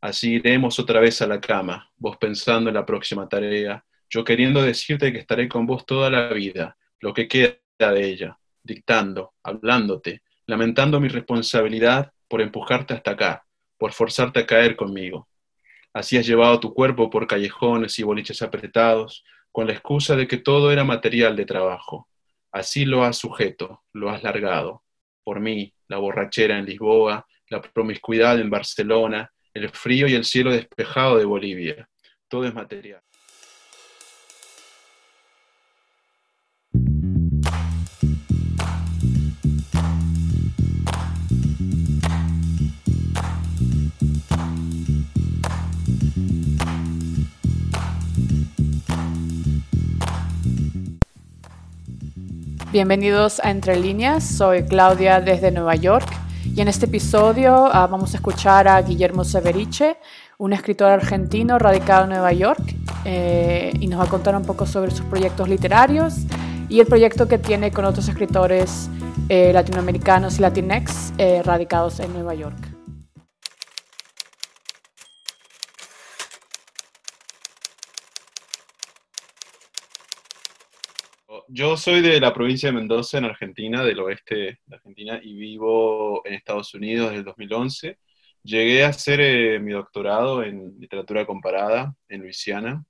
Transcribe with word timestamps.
Así 0.00 0.34
iremos 0.34 0.78
otra 0.78 1.00
vez 1.00 1.22
a 1.22 1.26
la 1.26 1.40
cama, 1.40 1.90
vos 1.96 2.16
pensando 2.16 2.70
en 2.70 2.74
la 2.74 2.84
próxima 2.84 3.28
tarea, 3.28 3.84
yo 4.10 4.24
queriendo 4.24 4.62
decirte 4.62 5.12
que 5.12 5.18
estaré 5.18 5.48
con 5.48 5.66
vos 5.66 5.86
toda 5.86 6.10
la 6.10 6.28
vida, 6.32 6.76
lo 7.00 7.14
que 7.14 7.28
queda 7.28 7.56
de 7.78 8.04
ella, 8.04 8.38
dictando, 8.62 9.34
hablándote, 9.42 10.22
lamentando 10.46 11.00
mi 11.00 11.08
responsabilidad 11.08 12.12
por 12.28 12.40
empujarte 12.40 12.94
hasta 12.94 13.12
acá, 13.12 13.46
por 13.78 13.92
forzarte 13.92 14.40
a 14.40 14.46
caer 14.46 14.76
conmigo. 14.76 15.28
Así 15.92 16.16
has 16.16 16.26
llevado 16.26 16.58
tu 16.60 16.72
cuerpo 16.72 17.10
por 17.10 17.26
callejones 17.26 17.98
y 17.98 18.02
boliches 18.02 18.42
apretados, 18.42 19.24
con 19.50 19.66
la 19.66 19.72
excusa 19.72 20.16
de 20.16 20.26
que 20.26 20.38
todo 20.38 20.72
era 20.72 20.84
material 20.84 21.36
de 21.36 21.44
trabajo. 21.44 22.08
Así 22.50 22.84
lo 22.84 23.04
has 23.04 23.18
sujeto, 23.18 23.82
lo 23.92 24.10
has 24.10 24.22
largado. 24.22 24.82
Por 25.24 25.40
mí, 25.40 25.74
la 25.88 25.98
borrachera 25.98 26.58
en 26.58 26.64
Lisboa, 26.64 27.26
la 27.52 27.60
promiscuidad 27.60 28.40
en 28.40 28.48
Barcelona, 28.48 29.30
el 29.52 29.68
frío 29.68 30.08
y 30.08 30.14
el 30.14 30.24
cielo 30.24 30.52
despejado 30.52 31.18
de 31.18 31.26
Bolivia. 31.26 31.86
Todo 32.26 32.46
es 32.46 32.54
material. 32.54 33.02
Bienvenidos 52.72 53.38
a 53.40 53.50
Entre 53.50 53.76
Líneas, 53.76 54.26
soy 54.26 54.64
Claudia 54.64 55.20
desde 55.20 55.50
Nueva 55.50 55.76
York 55.76 56.21
y 56.54 56.60
en 56.60 56.68
este 56.68 56.86
episodio 56.86 57.64
uh, 57.64 57.72
vamos 57.72 58.12
a 58.12 58.16
escuchar 58.16 58.68
a 58.68 58.82
Guillermo 58.82 59.24
Severiche, 59.24 59.96
un 60.38 60.52
escritor 60.52 60.90
argentino 60.90 61.58
radicado 61.58 62.04
en 62.04 62.10
Nueva 62.10 62.32
York 62.32 62.62
eh, 63.04 63.72
y 63.80 63.86
nos 63.86 64.00
va 64.00 64.04
a 64.04 64.08
contar 64.08 64.36
un 64.36 64.44
poco 64.44 64.66
sobre 64.66 64.90
sus 64.90 65.06
proyectos 65.06 65.48
literarios 65.48 66.14
y 66.68 66.80
el 66.80 66.86
proyecto 66.86 67.28
que 67.28 67.38
tiene 67.38 67.70
con 67.70 67.84
otros 67.84 68.08
escritores 68.08 68.90
eh, 69.28 69.52
latinoamericanos 69.52 70.38
y 70.38 70.42
latinex 70.42 71.12
eh, 71.18 71.42
radicados 71.42 72.00
en 72.00 72.12
Nueva 72.12 72.34
York. 72.34 72.71
Yo 81.54 81.76
soy 81.76 82.00
de 82.00 82.18
la 82.18 82.32
provincia 82.32 82.70
de 82.70 82.74
Mendoza, 82.76 83.18
en 83.18 83.26
Argentina, 83.26 83.84
del 83.84 84.00
oeste 84.00 84.34
de 84.64 84.74
Argentina, 84.74 85.20
y 85.22 85.34
vivo 85.34 86.26
en 86.26 86.32
Estados 86.32 86.72
Unidos 86.74 87.08
desde 87.10 87.18
el 87.18 87.24
2011. 87.26 87.98
Llegué 88.42 88.84
a 88.84 88.88
hacer 88.88 89.20
eh, 89.20 89.60
mi 89.60 89.72
doctorado 89.72 90.42
en 90.42 90.74
literatura 90.80 91.26
comparada 91.26 91.94
en 92.08 92.22
Luisiana, 92.22 92.82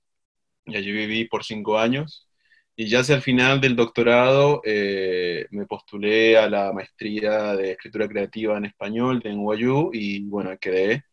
y 0.65 0.77
allí 0.77 0.91
viví 0.93 1.25
por 1.25 1.43
cinco 1.43 1.77
años. 1.79 2.29
Y 2.75 2.87
ya 2.87 3.01
hacia 3.01 3.15
el 3.15 3.21
final 3.21 3.61
del 3.61 3.75
doctorado 3.75 4.61
eh, 4.65 5.47
me 5.51 5.65
postulé 5.67 6.37
a 6.37 6.49
la 6.49 6.73
maestría 6.73 7.55
de 7.55 7.71
escritura 7.73 8.07
creativa 8.07 8.57
en 8.57 8.65
español 8.65 9.19
de 9.21 9.31
NYU 9.31 9.91
y 9.93 10.23
bueno, 10.25 10.57
quedé. 10.59 11.03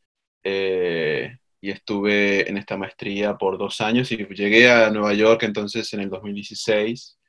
Eh, 0.45 1.37
y 1.61 1.71
estuve 1.71 2.48
en 2.48 2.59
esta 2.59 2.77
maestría 2.77 3.37
por 3.37 3.59
dos 3.59 3.81
años 3.81 4.12
y 4.12 4.19
llegué 4.27 4.71
a 4.71 4.91
Nueva 4.91 5.15
York 5.15 5.43
entonces 5.45 5.93
en 5.95 6.01
el 6.01 6.11
2016 6.11 7.20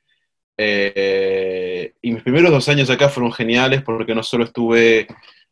eh, 0.56 1.94
y 2.02 2.12
mis 2.12 2.22
primeros 2.22 2.50
dos 2.50 2.68
años 2.68 2.90
acá 2.90 3.08
fueron 3.08 3.32
geniales 3.32 3.82
porque 3.82 4.14
no 4.14 4.22
solo 4.22 4.44
estuve 4.44 5.06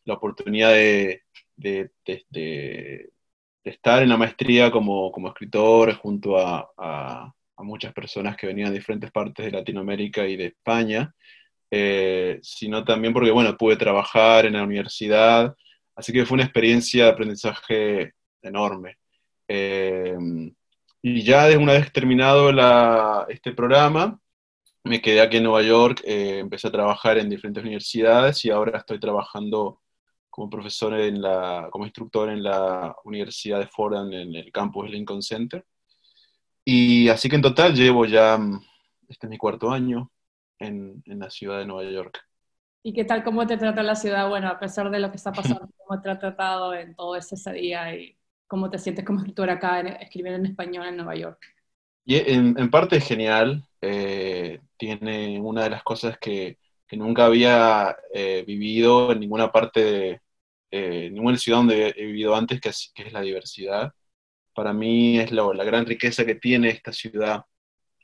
la 0.04 0.14
oportunidad 0.14 0.72
de, 0.72 1.22
estar 3.64 4.02
en 4.02 4.08
la 4.08 4.16
maestría 4.16 4.70
como, 4.70 5.12
escritor 5.28 5.94
junto 5.94 6.38
a, 6.38 7.32
muchas 7.62 7.92
personas 7.92 8.38
que 8.38 8.46
venían 8.46 8.70
de 8.70 8.78
diferentes 8.78 9.10
partes 9.10 9.44
de 9.44 9.52
Latinoamérica 9.52 10.26
y 10.26 10.34
de 10.34 10.47
España, 10.47 11.14
eh, 11.70 12.41
sino 12.42 12.82
también 12.84 13.12
porque, 13.12 13.30
bueno, 13.30 13.54
pude 13.54 13.76
trabajar 13.76 14.46
en 14.46 14.54
la 14.54 14.62
universidad, 14.62 15.54
así 15.94 16.10
que 16.10 16.25
fue 16.25 16.36
una 16.36 16.44
experiencia 16.44 17.04
de 17.04 17.10
aprendizaje 17.10 18.12
enorme. 18.41 18.96
Eh, 19.46 20.16
y 21.02 21.22
ya 21.22 21.48
una 21.58 21.72
vez 21.72 21.92
terminado 21.92 22.50
este 23.28 23.52
programa, 23.52 24.19
me 24.84 25.00
quedé 25.00 25.20
aquí 25.20 25.36
en 25.38 25.44
Nueva 25.44 25.62
York, 25.62 26.02
eh, 26.04 26.38
empecé 26.38 26.68
a 26.68 26.72
trabajar 26.72 27.18
en 27.18 27.28
diferentes 27.28 27.62
universidades 27.62 28.44
y 28.44 28.50
ahora 28.50 28.78
estoy 28.78 28.98
trabajando 28.98 29.80
como 30.30 30.48
profesor 30.48 30.94
en 30.94 31.20
la, 31.20 31.68
como 31.70 31.84
instructor 31.84 32.30
en 32.30 32.42
la 32.42 32.94
Universidad 33.04 33.58
de 33.58 33.66
Fordham 33.66 34.12
en 34.12 34.34
el 34.34 34.52
campus 34.52 34.88
Lincoln 34.88 35.22
Center. 35.22 35.64
Y 36.64 37.08
así 37.08 37.28
que 37.28 37.36
en 37.36 37.42
total 37.42 37.74
llevo 37.74 38.06
ya, 38.06 38.38
mm, 38.38 38.60
este 39.08 39.26
es 39.26 39.30
mi 39.30 39.38
cuarto 39.38 39.70
año 39.70 40.10
en, 40.58 41.02
en 41.06 41.19
la 41.19 41.30
ciudad 41.30 41.58
de 41.58 41.66
Nueva 41.66 41.90
York. 41.90 42.20
¿Y 42.82 42.94
qué 42.94 43.04
tal, 43.04 43.22
cómo 43.22 43.46
te 43.46 43.58
trata 43.58 43.82
la 43.82 43.94
ciudad? 43.94 44.28
Bueno, 44.28 44.48
a 44.48 44.58
pesar 44.58 44.90
de 44.90 45.00
lo 45.00 45.10
que 45.10 45.16
está 45.16 45.32
pasando, 45.32 45.69
¿cómo 45.76 46.00
te 46.00 46.10
ha 46.10 46.19
tratado 46.19 46.72
en 46.72 46.94
todo 46.94 47.16
ese 47.16 47.52
día 47.52 47.94
y 47.94 48.16
cómo 48.46 48.70
te 48.70 48.78
sientes 48.78 49.04
como 49.04 49.19
escritora 49.19 49.54
acá, 49.54 49.80
en, 49.80 49.88
escribiendo 49.88 50.38
en 50.38 50.46
español 50.46 50.86
en 50.86 50.96
Nueva 50.96 51.14
York? 51.16 51.38
Y 52.06 52.16
en, 52.16 52.58
en 52.58 52.70
parte 52.70 52.96
es 52.96 53.06
genial, 53.06 53.62
eh, 53.80 54.60
tiene 54.76 55.41
una 55.41 55.64
de 55.64 55.70
las 55.70 55.82
cosas 55.82 56.18
que, 56.18 56.58
nunca 56.92 57.26
había 57.26 57.96
eh, 58.12 58.44
vivido 58.46 59.12
en 59.12 59.20
ninguna 59.20 59.52
parte, 59.52 59.84
de, 59.84 60.20
eh, 60.72 61.10
ninguna 61.12 61.38
ciudad 61.38 61.58
donde 61.58 61.94
he 61.96 62.04
vivido 62.06 62.34
antes, 62.34 62.60
que 62.60 62.70
es, 62.70 62.92
que 62.94 63.10
la 63.10 63.20
diversidad. 63.22 63.92
Para 64.54 64.72
mí 64.72 65.19
es 65.20 65.32
la 65.32 65.64
gran 65.64 65.86
riqueza 65.86 66.26
que 66.26 66.34
tiene 66.36 66.70
esta 66.70 66.92
ciudad, 66.92 67.44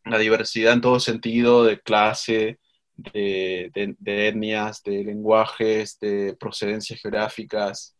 la 0.04 0.18
diversidad 0.18 0.74
en 0.74 0.80
todo 0.80 1.00
sentido, 1.00 1.64
de 1.64 1.80
clase, 1.80 2.60
de, 2.96 3.70
etnias, 4.04 4.82
de 4.84 5.04
lenguajes, 5.04 5.98
de 6.00 6.36
procedencias 6.38 7.00
geográficas. 7.00 7.96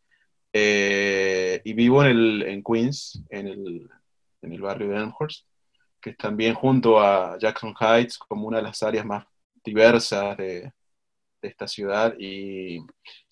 y 0.52 1.72
vivo 1.74 2.04
en, 2.04 2.10
el, 2.10 2.42
en 2.42 2.62
Queens, 2.62 3.22
en 3.30 3.48
el, 3.48 3.90
en 4.42 4.52
el 4.52 4.60
barrio 4.60 4.88
de 4.90 4.96
Elmhurst 4.98 5.46
que 6.06 6.10
es 6.10 6.16
también 6.16 6.54
junto 6.54 7.00
a 7.00 7.36
Jackson 7.36 7.74
Heights 7.80 8.16
como 8.16 8.46
una 8.46 8.58
de 8.58 8.62
las 8.62 8.80
áreas 8.84 9.04
más 9.04 9.26
diversas 9.64 10.36
de, 10.36 10.72
esta 11.42 11.66
ciudad. 11.66 12.14
Y, 12.16 12.78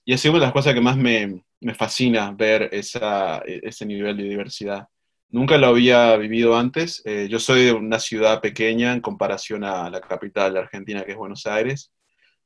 y 0.05 0.13
es 0.13 0.25
una 0.25 0.35
de 0.35 0.41
las 0.41 0.53
cosas 0.53 0.75
que 0.75 0.81
más 0.81 0.97
me, 0.97 1.45
fascina 1.79 2.33
ver 2.33 2.69
esa, 2.73 3.39
ese 3.47 3.87
nivel 3.87 4.17
de 4.17 4.25
diversidad. 4.25 4.89
Nunca 5.29 5.57
lo 5.57 5.69
había 5.69 6.17
vivido 6.17 6.57
antes. 6.57 7.01
Eh, 7.05 7.29
yo 7.31 7.39
soy 7.39 7.67
de 7.67 7.73
una 7.73 8.01
ciudad 8.01 8.41
pequeña 8.41 8.93
en 8.93 9.01
comparación 9.01 9.63
a 9.63 9.89
la 9.89 10.01
capital 10.01 10.55
de 10.55 10.59
Argentina, 10.59 11.05
que 11.05 11.13
es 11.13 11.17
Buenos 11.17 11.47
Aires, 11.47 11.93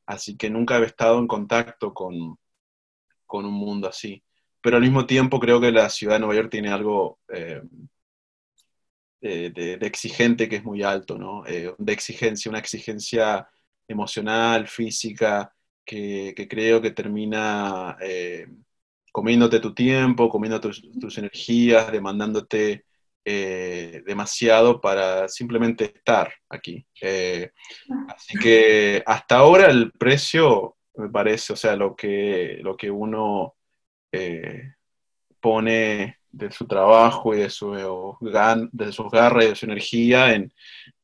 así 0.04 0.36
que 0.36 0.50
nunca 0.50 0.78
he 0.78 0.84
estado 0.84 1.18
en 1.18 1.26
contacto 1.26 1.94
con, 1.94 2.36
con 3.24 3.46
un 3.46 3.54
mundo 3.54 3.88
así. 3.88 4.22
Pero 4.60 4.76
al 4.76 4.82
mismo 4.82 5.06
tiempo 5.06 5.40
creo 5.40 5.58
que 5.58 5.72
la 5.72 5.88
ciudad 5.88 6.16
de 6.16 6.20
Nueva 6.20 6.34
York 6.34 6.50
tiene 6.50 6.68
algo 6.68 7.18
eh, 7.32 7.62
de, 9.20 9.78
exigente 9.82 10.48
que 10.48 10.56
es 10.56 10.64
muy 10.64 10.82
alto, 10.82 11.18
¿no? 11.18 11.46
Eh, 11.46 11.74
de 11.78 11.92
exigencia, 11.92 12.48
una 12.48 12.58
exigencia 12.58 13.48
emocional, 13.86 14.68
física, 14.68 15.52
que, 15.84 16.34
creo 16.48 16.80
que 16.80 16.90
termina 16.90 17.96
eh, 18.00 18.46
comiéndote 19.12 19.60
tu 19.60 19.74
tiempo, 19.74 20.28
comiendo 20.28 20.60
tus, 20.60 21.18
energías, 21.18 21.90
demandándote 21.90 22.84
eh, 23.24 24.02
demasiado 24.06 24.80
para 24.80 25.28
simplemente 25.28 25.84
estar 25.86 26.32
aquí. 26.48 26.86
así 28.08 28.38
que 28.38 29.02
hasta 29.06 29.36
ahora 29.36 29.66
el 29.70 29.92
precio, 29.92 30.76
me 30.96 31.08
parece, 31.08 31.52
o 31.52 31.56
sea, 31.56 31.76
lo 31.76 31.96
que, 31.96 32.58
lo 32.62 32.76
que 32.76 32.90
uno 32.90 33.56
pone 35.40 36.17
de 36.30 36.50
su 36.50 36.66
trabajo 36.66 37.34
y 37.34 37.38
de, 37.38 37.50
su, 37.50 37.72
de 38.72 38.92
sus 38.92 39.10
garras 39.10 39.44
y 39.44 39.48
de 39.48 39.54
su 39.54 39.66
energía 39.66 40.34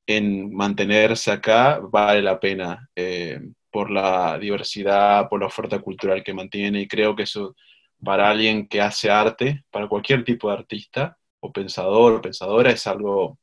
en, 0.06 0.54
mantenerse 0.54 1.32
acá, 1.32 1.80
vale 1.80 2.22
la 2.22 2.38
pena 2.38 2.88
eh, 2.94 3.40
por 3.70 3.90
la 3.90 4.38
diversidad, 4.38 5.28
por 5.28 5.40
la 5.40 5.46
oferta 5.46 5.78
cultural 5.80 6.22
que 6.22 6.34
mantiene 6.34 6.82
y 6.82 6.88
creo 6.88 7.16
que 7.16 7.22
eso 7.24 7.56
para 8.02 8.30
alguien 8.30 8.68
que 8.68 8.80
hace 8.80 9.10
arte, 9.10 9.64
para 9.70 9.88
cualquier 9.88 10.24
tipo 10.24 10.48
de 10.48 10.54
artista 10.58 11.16
o 11.40 11.52
pensador 11.52 12.14
o 12.14 12.22
pensadora 12.22 12.70
es 12.70 12.86
algo, 12.86 13.38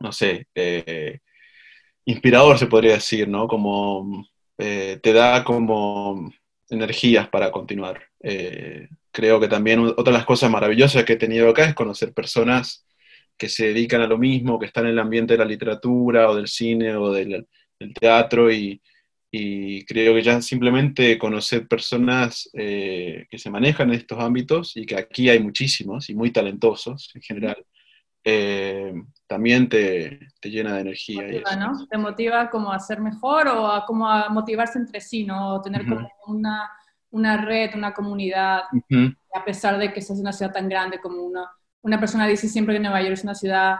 no 0.00 0.12
sé, 0.12 0.46
eh, 0.54 1.20
inspirador 2.04 2.58
se 2.58 2.66
podría 2.66 2.94
decir, 2.94 3.28
¿no? 3.28 3.48
Como 3.48 4.26
eh, 4.58 5.00
te 5.02 5.12
da 5.12 5.44
como 5.44 6.30
energías 6.68 7.28
para 7.28 7.50
continuar 7.50 8.02
creo 9.12 9.38
que 9.38 9.48
también 9.48 9.80
otra 9.80 10.12
de 10.12 10.18
las 10.18 10.24
cosas 10.26 10.50
maravillosas 10.50 11.04
que 11.04 11.12
he 11.14 11.16
tenido 11.16 11.48
acá 11.50 11.66
es 11.66 11.74
conocer 11.74 12.12
personas 12.12 12.86
que 13.36 13.48
se 13.48 13.66
dedican 13.66 14.00
a 14.00 14.06
lo 14.06 14.18
mismo, 14.18 14.58
que 14.58 14.66
están 14.66 14.86
en 14.86 14.92
el 14.92 14.98
ambiente 14.98 15.34
de 15.34 15.38
la 15.38 15.44
literatura 15.44 16.30
o 16.30 16.34
del 16.34 16.48
cine 16.48 16.96
o 16.96 17.12
del, 17.12 17.46
teatro 17.98 18.52
y, 18.52 18.80
y 19.28 19.84
creo 19.84 20.14
que 20.14 20.22
ya 20.22 20.40
simplemente 20.40 21.18
conocer 21.18 21.66
personas 21.66 22.48
eh, 22.52 23.26
que 23.28 23.38
se 23.38 23.50
manejan 23.50 23.88
en 23.88 23.96
estos 23.96 24.20
ámbitos 24.20 24.76
y 24.76 24.86
que 24.86 24.96
aquí 24.96 25.28
hay 25.28 25.40
muchísimos 25.40 26.08
y 26.08 26.14
muy 26.14 26.30
talentosos 26.30 27.10
en 27.14 27.22
general, 27.22 27.66
eh, 28.24 28.94
también 29.26 29.68
te, 29.68 30.28
te, 30.40 30.48
llena 30.48 30.74
de 30.74 30.82
energía. 30.82 31.22
Motiva, 31.22 31.56
¿no? 31.56 31.86
Te 31.88 31.98
motiva 31.98 32.50
como 32.50 32.72
a 32.72 32.78
ser 32.78 33.00
mejor 33.00 33.48
o 33.48 33.66
a, 33.66 33.84
como 33.84 34.08
a 34.08 34.28
motivarse 34.28 34.78
entre 34.78 35.00
sí, 35.00 35.24
¿no? 35.24 35.60
Tener 35.60 35.84
como 35.86 36.08
una, 36.28 36.70
una, 37.12 37.36
red, 37.36 37.70
una 37.74 37.94
comunidad, 37.94 38.62
a 39.34 39.44
pesar 39.44 39.78
de 39.78 39.92
que 39.92 40.00
es 40.00 40.10
una 40.10 40.32
ciudad 40.32 40.52
tan 40.52 40.68
grande 40.68 41.00
como 41.00 41.22
una, 41.22 41.48
una 41.82 42.00
persona 42.00 42.26
dice 42.26 42.48
siempre 42.48 42.74
que 42.74 42.80
Nueva 42.80 43.00
York 43.00 43.14
es 43.14 43.24
una 43.24 43.34
ciudad 43.34 43.76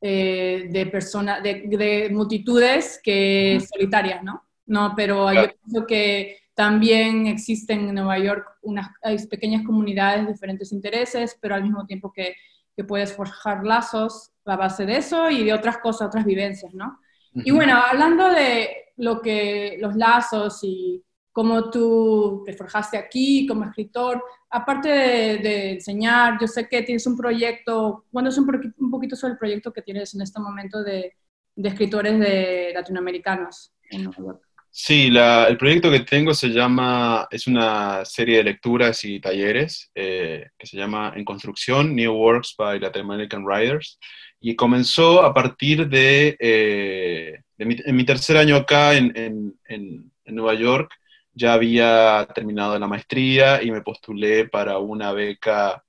eh, 0.00 0.68
de 0.70 0.86
personas, 0.86 1.42
de, 1.42 1.64
de, 1.66 2.08
multitudes 2.10 3.00
que 3.02 3.60
solitarias, 3.72 4.22
¿no? 4.22 4.44
No, 4.66 4.94
pero 4.96 5.32
yo 5.32 5.48
creo 5.70 5.86
que 5.86 6.38
también 6.54 7.26
existen 7.26 7.88
en 7.88 7.94
Nueva 7.94 8.18
York 8.18 8.46
unas 8.62 8.88
pequeñas 9.28 9.64
comunidades 9.64 10.26
de 10.26 10.32
diferentes 10.32 10.72
intereses, 10.72 11.36
pero 11.40 11.54
al 11.54 11.62
mismo 11.62 11.86
tiempo 11.86 12.12
que, 12.12 12.36
que, 12.76 12.84
puedes 12.84 13.12
forjar 13.12 13.64
lazos 13.64 14.30
a 14.44 14.56
base 14.56 14.86
de 14.86 14.98
eso 14.98 15.30
y 15.30 15.44
de 15.44 15.52
otras 15.52 15.78
cosas, 15.78 16.08
otras 16.08 16.24
vivencias, 16.24 16.72
¿no? 16.74 16.98
Y 17.32 17.50
bueno, 17.50 17.76
hablando 17.76 18.30
de 18.30 18.68
lo 18.96 19.20
que, 19.20 19.76
los 19.80 19.96
lazos 19.96 20.60
y 20.62 21.02
cómo 21.32 21.70
tú 21.70 22.42
te 22.44 22.52
forjaste 22.52 22.96
aquí 22.96 23.46
como 23.46 23.64
escritor, 23.64 24.22
aparte 24.50 24.88
de, 24.88 25.72
enseñar, 25.72 26.38
yo 26.40 26.46
sé 26.46 26.68
que 26.68 26.82
tienes 26.82 27.06
un 27.06 27.16
proyecto, 27.16 28.04
es 28.26 28.38
un, 28.38 28.74
un 28.78 28.90
poquito 28.90 29.16
sobre 29.16 29.32
el 29.32 29.38
proyecto 29.38 29.72
que 29.72 29.82
tienes 29.82 30.14
en 30.14 30.22
este 30.22 30.40
momento 30.40 30.82
de, 30.82 31.14
de 31.54 31.68
escritores 31.68 32.18
de 32.18 32.72
latinoamericanos 32.74 33.72
en 33.90 34.04
Nueva 34.04 34.18
York. 34.18 34.50
Sí, 34.72 35.10
el 35.16 35.56
proyecto 35.56 35.90
que 35.90 36.00
tengo 36.00 36.32
se 36.32 36.48
llama, 36.50 37.26
es 37.30 37.48
una 37.48 38.04
serie 38.04 38.38
de 38.38 38.44
lecturas 38.44 39.04
y 39.04 39.18
talleres 39.18 39.90
eh, 39.96 40.46
que 40.56 40.66
se 40.66 40.76
llama 40.76 41.12
En 41.16 41.24
Construcción, 41.24 41.94
New 41.96 42.12
Works 42.14 42.54
by 42.56 42.78
Latin 42.78 43.02
American 43.02 43.44
Writers, 43.44 43.98
y 44.40 44.54
comenzó 44.54 45.22
a 45.22 45.34
partir 45.34 45.88
de, 45.88 46.36
eh, 46.38 47.40
mi, 47.58 47.76
en 47.84 47.96
mi 47.96 48.04
tercer 48.04 48.36
año 48.36 48.56
acá 48.56 48.94
en, 48.94 49.12
en, 49.16 50.10
Nueva 50.26 50.54
York, 50.54 50.92
ya 51.40 51.54
había 51.54 52.28
terminado 52.34 52.78
la 52.78 52.86
maestría 52.86 53.62
y 53.62 53.70
me 53.70 53.82
postulé 53.82 54.48
para 54.48 54.78
una 54.78 55.12
beca, 55.12 55.82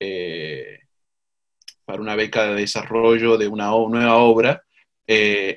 eh, 0.00 0.80
para 1.84 2.00
una 2.02 2.16
beca 2.16 2.48
de 2.48 2.54
desarrollo 2.56 3.38
de 3.38 3.46
una 3.48 3.68
nueva 3.68 4.16
obra 4.16 4.62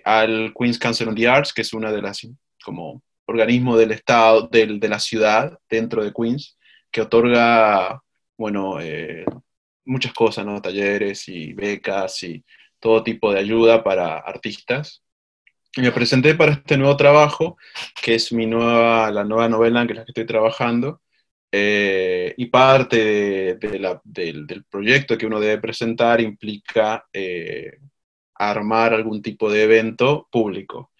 al 0.05 0.53
Queen's 0.57 0.77
Council 0.77 1.07
on 1.09 1.15
the 1.15 1.27
Arts, 1.27 1.51
que 1.51 1.61
es 1.63 1.73
una 1.73 1.91
de 1.91 2.01
las 2.01 2.27
como 2.63 3.01
organismo 3.25 3.77
del 3.77 3.91
Estado, 3.91 4.47
del, 4.47 4.79
de 4.79 4.89
la 4.89 4.99
ciudad, 4.99 5.57
dentro 5.69 6.03
de 6.03 6.13
Queens, 6.13 6.57
que 6.91 7.01
otorga, 7.01 8.01
bueno, 8.37 8.79
eh, 8.81 9.25
muchas 9.85 10.13
cosas, 10.13 10.45
¿no? 10.45 10.61
Talleres 10.61 11.27
y 11.27 11.53
becas 11.53 12.23
y 12.23 12.43
todo 12.79 13.03
tipo 13.03 13.31
de 13.33 13.39
ayuda 13.39 13.83
para 13.83 14.17
artistas. 14.17 15.03
Me 15.77 15.92
presenté 15.92 16.36
para 16.36 16.54
este 16.54 16.77
nuevo 16.77 16.98
trabajo, 16.98 17.57
que 18.01 18.16
es 18.16 18.33
mi 18.33 18.45
nueva, 18.45 19.12
la 19.12 19.24
nueva 19.24 19.48
novela 19.48 19.81
en 19.81 19.95
la 19.95 20.04
que 20.04 20.12
estoy 20.12 20.25
trabajando, 20.25 21.01
eh, 21.51 22.33
y 22.38 22.45
parte 22.48 23.56
de, 23.56 23.80
la, 23.80 24.00
del, 24.04 24.45
del, 24.45 24.63
proyecto 24.66 25.18
que 25.18 25.25
uno 25.25 25.39
debe 25.39 25.60
presentar 25.60 26.21
implica 26.21 27.07
eh, 27.12 27.80
armar 28.36 28.94
algún 28.94 29.21
tipo 29.21 29.51
de 29.51 29.63
evento 29.63 30.27
público. 30.31 30.92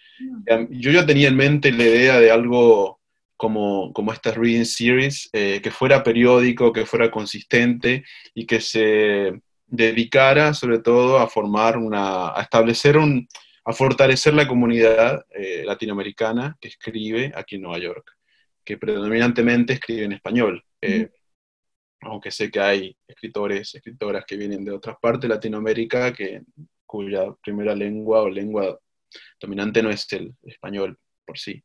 Yo 0.69 0.92
ya 0.92 1.06
tenía 1.06 1.30
en 1.30 1.38
mente 1.38 1.71
la 1.71 1.83
idea 1.83 2.19
de 2.19 2.31
algo 2.31 3.00
como, 3.38 3.94
como 3.94 4.12
esta 4.12 4.31
Reading 4.31 4.66
Series, 4.66 5.30
eh, 5.31 5.62
que 5.63 5.71
fuera 5.71 6.04
periódico, 6.04 6.74
que 6.74 6.86
fuera 6.86 7.10
consistente 7.10 8.04
y 8.33 8.45
que 8.45 8.60
se 8.60 9.39
dedicara 9.66 10.54
sobre 10.54 10.80
todo 10.80 11.19
a 11.19 11.30
formar 11.30 11.77
una, 11.77 12.38
a 12.38 12.42
establecer 12.42 12.98
un, 12.98 13.30
a 13.69 13.74
fortalecer 13.74 14.33
la 14.33 14.48
comunidad 14.48 15.27
eh, 15.30 15.62
latinoamericana 15.63 16.57
que 16.60 16.69
escribe 16.69 17.31
aquí 17.36 17.57
en 17.57 17.62
Nueva 17.62 17.77
York, 17.77 18.18
que 18.63 18.80
predominantemente 18.80 19.74
escribe 19.74 20.06
en 20.06 20.13
español. 20.13 20.66
Eh, 20.81 21.12
aunque 22.01 22.31
sé 22.31 22.50
que 22.50 22.60
hay 22.60 22.98
escritores, 23.07 23.75
escritoras 23.75 24.25
que 24.25 24.38
vienen 24.38 24.66
de 24.66 24.71
otras 24.71 24.98
partes 25.00 25.21
de 25.21 25.36
Latinoamérica 25.36 26.12
que, 26.12 26.42
cuya 26.83 27.31
primera 27.44 27.75
lengua 27.75 28.24
o 28.24 28.30
lengua 28.30 28.80
dominante 29.39 29.83
no 29.83 29.92
es 29.92 30.12
el 30.13 30.33
español 30.42 30.98
por 31.24 31.38
sí. 31.38 31.63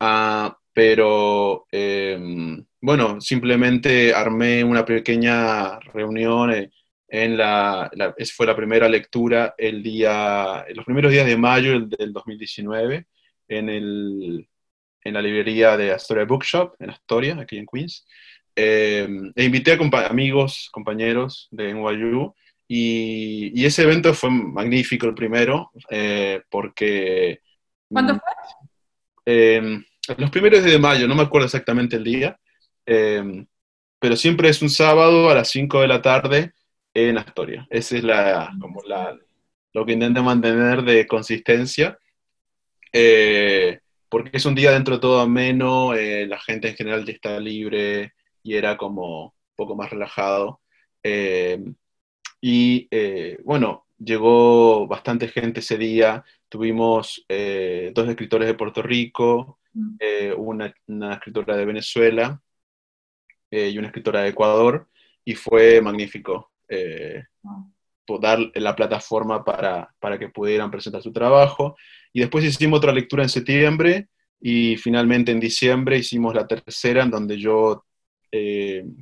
Ah, 0.00 0.54
pero 0.74 1.66
em, 1.72 2.62
bueno, 2.78 3.22
simplemente 3.22 4.12
armé 4.12 4.62
una 4.64 4.84
pequeña 4.84 5.80
reunión 5.80 6.52
eh, 6.52 6.70
en 7.08 7.38
la, 7.38 7.90
fue 8.34 8.46
la 8.46 8.54
primera 8.54 8.88
lectura 8.88 9.54
el 9.56 9.82
día, 9.82 10.64
en 10.68 10.76
los 10.76 10.84
primeros 10.84 11.10
días 11.10 11.26
de 11.26 11.36
mayo 11.36 11.80
del, 11.80 12.12
2019 12.12 13.06
en, 13.48 13.68
el, 13.70 14.48
en 15.02 15.14
la 15.14 15.22
librería 15.22 15.76
de 15.76 15.92
Astoria 15.92 16.24
Bookshop 16.24 16.74
en 16.78 16.90
Astoria, 16.90 17.38
aquí 17.40 17.56
en 17.56 17.66
Queens. 17.66 18.06
Em, 18.54 19.32
e 19.34 19.44
invité 19.44 19.72
a 19.72 20.06
amigos, 20.08 20.68
compañeros 20.72 21.48
de 21.50 21.72
NYU 21.72 22.34
y, 22.66 23.64
ese 23.64 23.84
evento 23.84 24.12
fue 24.12 24.30
magnífico 24.30 25.06
el 25.06 25.14
primero, 25.14 25.70
eh, 25.90 26.42
porque... 26.50 27.40
¿Cuándo 27.88 28.14
fue? 28.14 28.32
Eh, 29.24 29.80
los 30.16 30.30
primeros 30.30 30.64
de 30.64 30.78
mayo, 30.78 31.06
no 31.06 31.14
me 31.14 31.22
acuerdo 31.22 31.46
exactamente 31.46 31.96
el 31.96 32.04
día, 32.04 32.38
eh, 32.84 33.46
pero 33.98 34.16
siempre 34.16 34.48
es 34.48 34.60
un 34.60 34.70
sábado 34.70 35.30
a 35.30 35.34
las 35.34 35.48
5 35.50 35.80
de 35.80 35.88
la 35.88 36.02
tarde 36.02 36.52
en 37.06 37.18
Astoria. 37.18 37.66
Esa 37.70 37.96
es 37.96 38.04
la, 38.04 38.52
como 38.60 38.82
la, 38.82 39.18
lo 39.72 39.86
que 39.86 39.92
intento 39.92 40.22
mantener 40.22 40.82
de 40.82 41.06
consistencia, 41.06 41.98
porque 44.08 44.30
es 44.32 44.46
un 44.46 44.54
día 44.54 44.72
dentro 44.72 44.94
de 44.94 45.00
todo 45.00 45.20
ameno, 45.20 45.92
la 45.94 46.38
gente 46.40 46.68
en 46.68 46.76
general 46.76 47.04
ya 47.04 47.12
está 47.12 47.38
libre 47.38 48.14
y 48.42 48.54
era 48.54 48.76
como 48.76 49.24
un 49.26 49.32
poco 49.56 49.76
más 49.76 49.90
relajado. 49.90 50.60
Y 52.40 52.86
eh, 52.90 53.38
bueno, 53.44 53.86
llegó 53.98 54.86
bastante 54.86 55.28
gente 55.28 55.60
ese 55.60 55.78
día. 55.78 56.24
Tuvimos 56.48 57.24
eh, 57.28 57.92
dos 57.94 58.08
escritores 58.08 58.46
de 58.48 58.54
Puerto 58.54 58.82
Rico, 58.82 59.58
mm. 59.72 59.96
eh, 59.98 60.34
una, 60.36 60.74
escritora 61.14 61.56
de 61.56 61.64
Venezuela 61.64 62.40
y 63.50 63.78
una 63.78 63.86
escritora 63.88 64.20
de 64.22 64.28
Ecuador, 64.28 64.88
y 65.24 65.34
fue 65.34 65.80
magnífico 65.80 66.52
dar 68.20 68.38
la 68.54 68.74
plataforma 68.74 69.44
para, 69.44 69.94
para, 69.98 70.18
que 70.18 70.28
pudieran 70.28 70.70
presentar 70.70 71.02
su 71.02 71.12
trabajo. 71.12 71.76
Y 72.12 72.20
después 72.20 72.44
hicimos 72.44 72.78
otra 72.78 72.92
lectura 72.92 73.22
en 73.22 73.28
septiembre 73.28 74.08
y 74.40 74.76
finalmente 74.76 75.32
en 75.32 75.40
diciembre 75.40 75.98
hicimos 75.98 76.34
la 76.34 76.46
tercera, 76.46 77.02
en 77.02 77.10
donde 77.10 77.38
yo, 77.38 77.84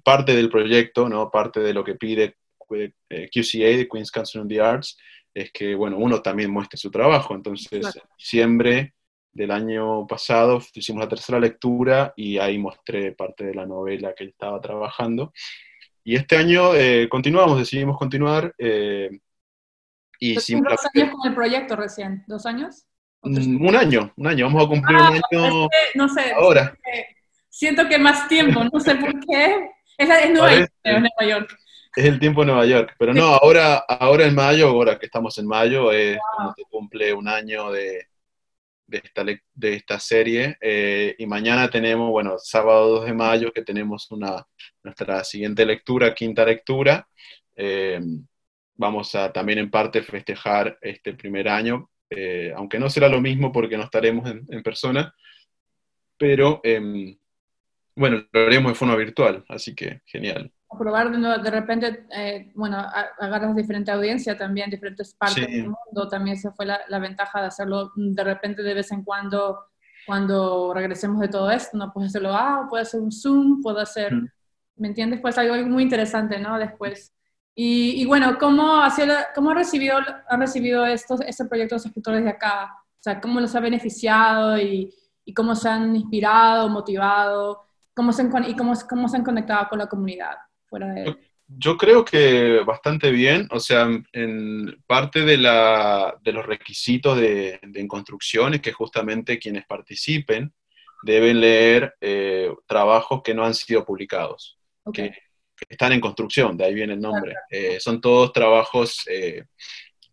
parte 0.04 0.34
del 0.34 0.48
proyecto, 0.48 1.08
¿no? 1.08 1.30
parte 1.30 1.60
de 1.60 1.74
lo 1.74 1.84
que 1.84 1.94
pide 1.94 2.36
eh, 2.70 3.28
QCA, 3.32 3.76
de 3.76 3.88
Queen's 3.88 4.10
Council 4.10 4.40
on 4.40 4.48
the 4.48 4.60
Arts, 4.60 4.96
es 5.32 5.52
que, 5.52 5.74
bueno, 5.74 5.98
uno 5.98 6.22
también 6.22 6.50
muestre 6.50 6.78
su 6.78 6.90
trabajo. 6.90 7.34
Entonces, 7.34 7.70
en 7.70 8.02
diciembre 8.18 8.94
del 9.32 9.50
año 9.50 10.06
pasado 10.06 10.62
hicimos 10.72 11.02
la 11.02 11.08
tercera 11.08 11.38
lectura 11.38 12.14
y 12.16 12.38
ahí 12.38 12.56
mostré 12.56 13.12
parte 13.12 13.44
de 13.44 13.54
la 13.54 13.66
novela 13.66 14.14
que 14.14 14.24
estaba 14.24 14.60
trabajando. 14.60 15.32
Y 16.08 16.14
este 16.14 16.36
año 16.36 16.72
eh, 16.72 17.08
continuamos, 17.08 17.58
decidimos 17.58 17.98
continuar. 17.98 18.54
Eh, 18.58 19.10
y 20.20 20.34
¿Dos 20.34 20.48
años 20.94 21.10
con 21.10 21.28
el 21.28 21.34
proyecto 21.34 21.74
recién? 21.74 22.22
¿Dos 22.28 22.46
años? 22.46 22.86
Mm, 23.24 23.66
un 23.66 23.74
año, 23.74 24.12
un 24.16 24.26
año. 24.28 24.44
Vamos 24.46 24.64
a 24.64 24.68
cumplir 24.68 24.96
un 24.96 25.02
ah, 25.02 25.20
año 25.32 25.68
no 25.96 26.08
sé, 26.08 26.32
ahora. 26.32 26.78
Siento 27.48 27.88
que, 27.88 27.98
más 27.98 28.28
tiempo, 28.28 28.62
no 28.72 28.78
sé 28.78 28.94
por 28.94 29.18
qué. 29.18 29.68
Es, 29.98 30.08
es 30.08 30.30
Nueva 30.30 30.68
York. 31.28 31.58
Es 31.96 32.04
el 32.04 32.20
tiempo 32.20 32.42
en 32.42 32.48
Nueva 32.48 32.66
York, 32.66 32.94
pero 33.00 33.12
no, 33.12 33.24
ahora, 33.24 33.78
ahora 33.78 34.26
en 34.26 34.34
mayo, 34.36 34.68
ahora 34.68 35.00
que 35.00 35.06
estamos 35.06 35.36
en 35.38 35.48
mayo, 35.48 35.90
es 35.90 36.18
cuando 36.36 36.54
se 36.54 36.62
cumple 36.70 37.12
un 37.14 37.26
año 37.26 37.72
de, 37.72 38.06
de, 38.86 39.02
esta, 39.02 39.24
de 39.24 39.74
esta 39.74 39.98
serie. 39.98 40.56
Eh, 40.60 41.16
y 41.18 41.26
mañana 41.26 41.68
tenemos, 41.68 42.10
bueno, 42.10 42.38
sábado 42.38 43.00
2 43.00 43.06
de 43.06 43.12
mayo, 43.12 43.52
que 43.52 43.62
tenemos 43.62 44.08
una, 44.12 44.46
nuestra 44.86 45.22
siguiente 45.24 45.66
lectura, 45.66 46.14
quinta 46.14 46.44
lectura. 46.44 47.06
Eh, 47.54 48.00
vamos 48.74 49.14
a 49.14 49.32
también 49.32 49.58
en 49.58 49.70
parte 49.70 50.02
festejar 50.02 50.78
este 50.80 51.14
primer 51.14 51.48
año, 51.48 51.90
eh, 52.10 52.52
aunque 52.56 52.78
no 52.78 52.88
será 52.88 53.08
lo 53.08 53.20
mismo 53.20 53.52
porque 53.52 53.76
no 53.76 53.84
estaremos 53.84 54.30
en, 54.30 54.46
en 54.48 54.62
persona, 54.62 55.14
pero 56.18 56.60
em, 56.64 57.16
bueno, 57.94 58.24
lo 58.32 58.40
haremos 58.40 58.72
de 58.72 58.76
forma 58.76 58.96
virtual, 58.96 59.44
así 59.48 59.74
que 59.74 60.00
genial 60.06 60.52
probar 60.76 61.10
de, 61.10 61.50
repente, 61.50 62.06
eh, 62.14 62.52
bueno, 62.54 62.78
agarras 63.18 63.54
diferente 63.54 63.90
audiencia 63.90 64.36
también, 64.36 64.70
diferentes 64.70 65.14
partes 65.14 65.46
del 65.46 65.64
mundo, 65.64 66.08
también 66.08 66.36
esa 66.36 66.52
fue 66.52 66.66
la, 66.66 66.98
ventaja 66.98 67.40
de 67.40 67.46
hacerlo 67.46 67.92
de 67.94 68.24
repente 68.24 68.62
de 68.62 68.74
vez 68.74 68.90
en 68.92 69.02
cuando 69.02 69.58
cuando 70.06 70.72
regresemos 70.72 71.18
de 71.18 71.26
todo 71.26 71.50
esto, 71.50 71.76
¿no? 71.76 71.92
Puedes 71.92 72.10
hacerlo, 72.10 72.30
ah, 72.32 72.66
puede 72.70 72.82
hacer 72.82 73.00
un 73.00 73.10
Zoom, 73.10 73.60
puedo 73.60 73.80
hacer, 73.80 74.12
¿me 74.76 74.88
entiendes? 74.88 75.20
Pues 75.20 75.38
algo 75.38 75.54
muy 75.68 75.82
interesante, 75.82 76.38
¿no? 76.38 76.58
Después. 76.58 77.12
Y, 77.58 78.04
bueno, 78.04 78.36
¿cómo, 78.38 78.82
ha, 78.82 78.92
cómo 79.34 79.50
ha 79.50 79.54
recibido, 79.54 79.96
han 80.28 80.40
recibido 80.40 80.84
estos, 80.84 81.22
este 81.22 81.46
proyecto 81.46 81.76
los 81.76 81.86
escritores 81.86 82.22
de 82.22 82.30
acá? 82.30 82.74
O 82.74 83.02
sea, 83.02 83.18
¿cómo 83.20 83.40
los 83.40 83.54
ha 83.54 83.60
beneficiado 83.60 84.58
y, 84.58 84.92
y 85.24 85.32
cómo 85.32 85.54
se 85.54 85.70
han 85.70 85.96
inspirado, 85.96 86.68
motivado? 86.68 87.62
¿Cómo 87.94 88.12
se 88.12 88.22
han, 88.22 88.50
y 88.50 88.54
cómo, 88.54 88.74
cómo 88.88 89.08
se 89.08 89.16
han 89.16 89.24
conectado 89.24 89.68
con 89.70 89.78
la 89.78 89.86
comunidad 89.86 90.36
fuera 90.66 90.92
de 90.92 91.16
yo 91.48 91.76
creo 91.76 92.04
que 92.04 92.60
bastante 92.66 93.10
bien, 93.10 93.48
o 93.50 93.60
sea, 93.60 93.88
en 94.12 94.82
parte 94.86 95.24
de, 95.24 95.36
la, 95.36 96.16
de 96.22 96.32
los 96.32 96.44
requisitos 96.44 97.18
de, 97.18 97.60
de 97.62 97.88
construcción 97.88 98.54
es 98.54 98.60
que 98.60 98.72
justamente 98.72 99.38
quienes 99.38 99.64
participen 99.66 100.52
deben 101.02 101.40
leer 101.40 101.94
eh, 102.00 102.52
trabajos 102.66 103.22
que 103.22 103.34
no 103.34 103.44
han 103.44 103.54
sido 103.54 103.84
publicados, 103.84 104.58
que, 104.92 105.12
están 105.68 105.92
en 105.92 106.00
construcción, 106.00 106.56
de 106.56 106.66
ahí 106.66 106.74
viene 106.74 106.94
el 106.94 107.00
nombre. 107.00 107.34
Eh, 107.50 107.78
son 107.80 108.00
todos 108.00 108.32
trabajos 108.32 109.04
eh, 109.10 109.44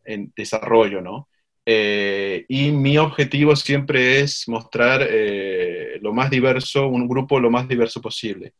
en 0.05 0.31
desarrollo, 0.35 1.01
¿no? 1.01 1.29
y 1.65 2.71
mi 2.71 2.97
objetivo 2.97 3.55
siempre 3.55 4.19
es 4.19 4.49
mostrar 4.49 5.07
lo 6.01 6.11
más 6.11 6.29
diverso, 6.29 6.87
un 6.87 7.07
grupo 7.07 7.39
lo 7.39 7.49
más 7.49 7.69
diverso 7.69 8.01
posible. 8.01 8.53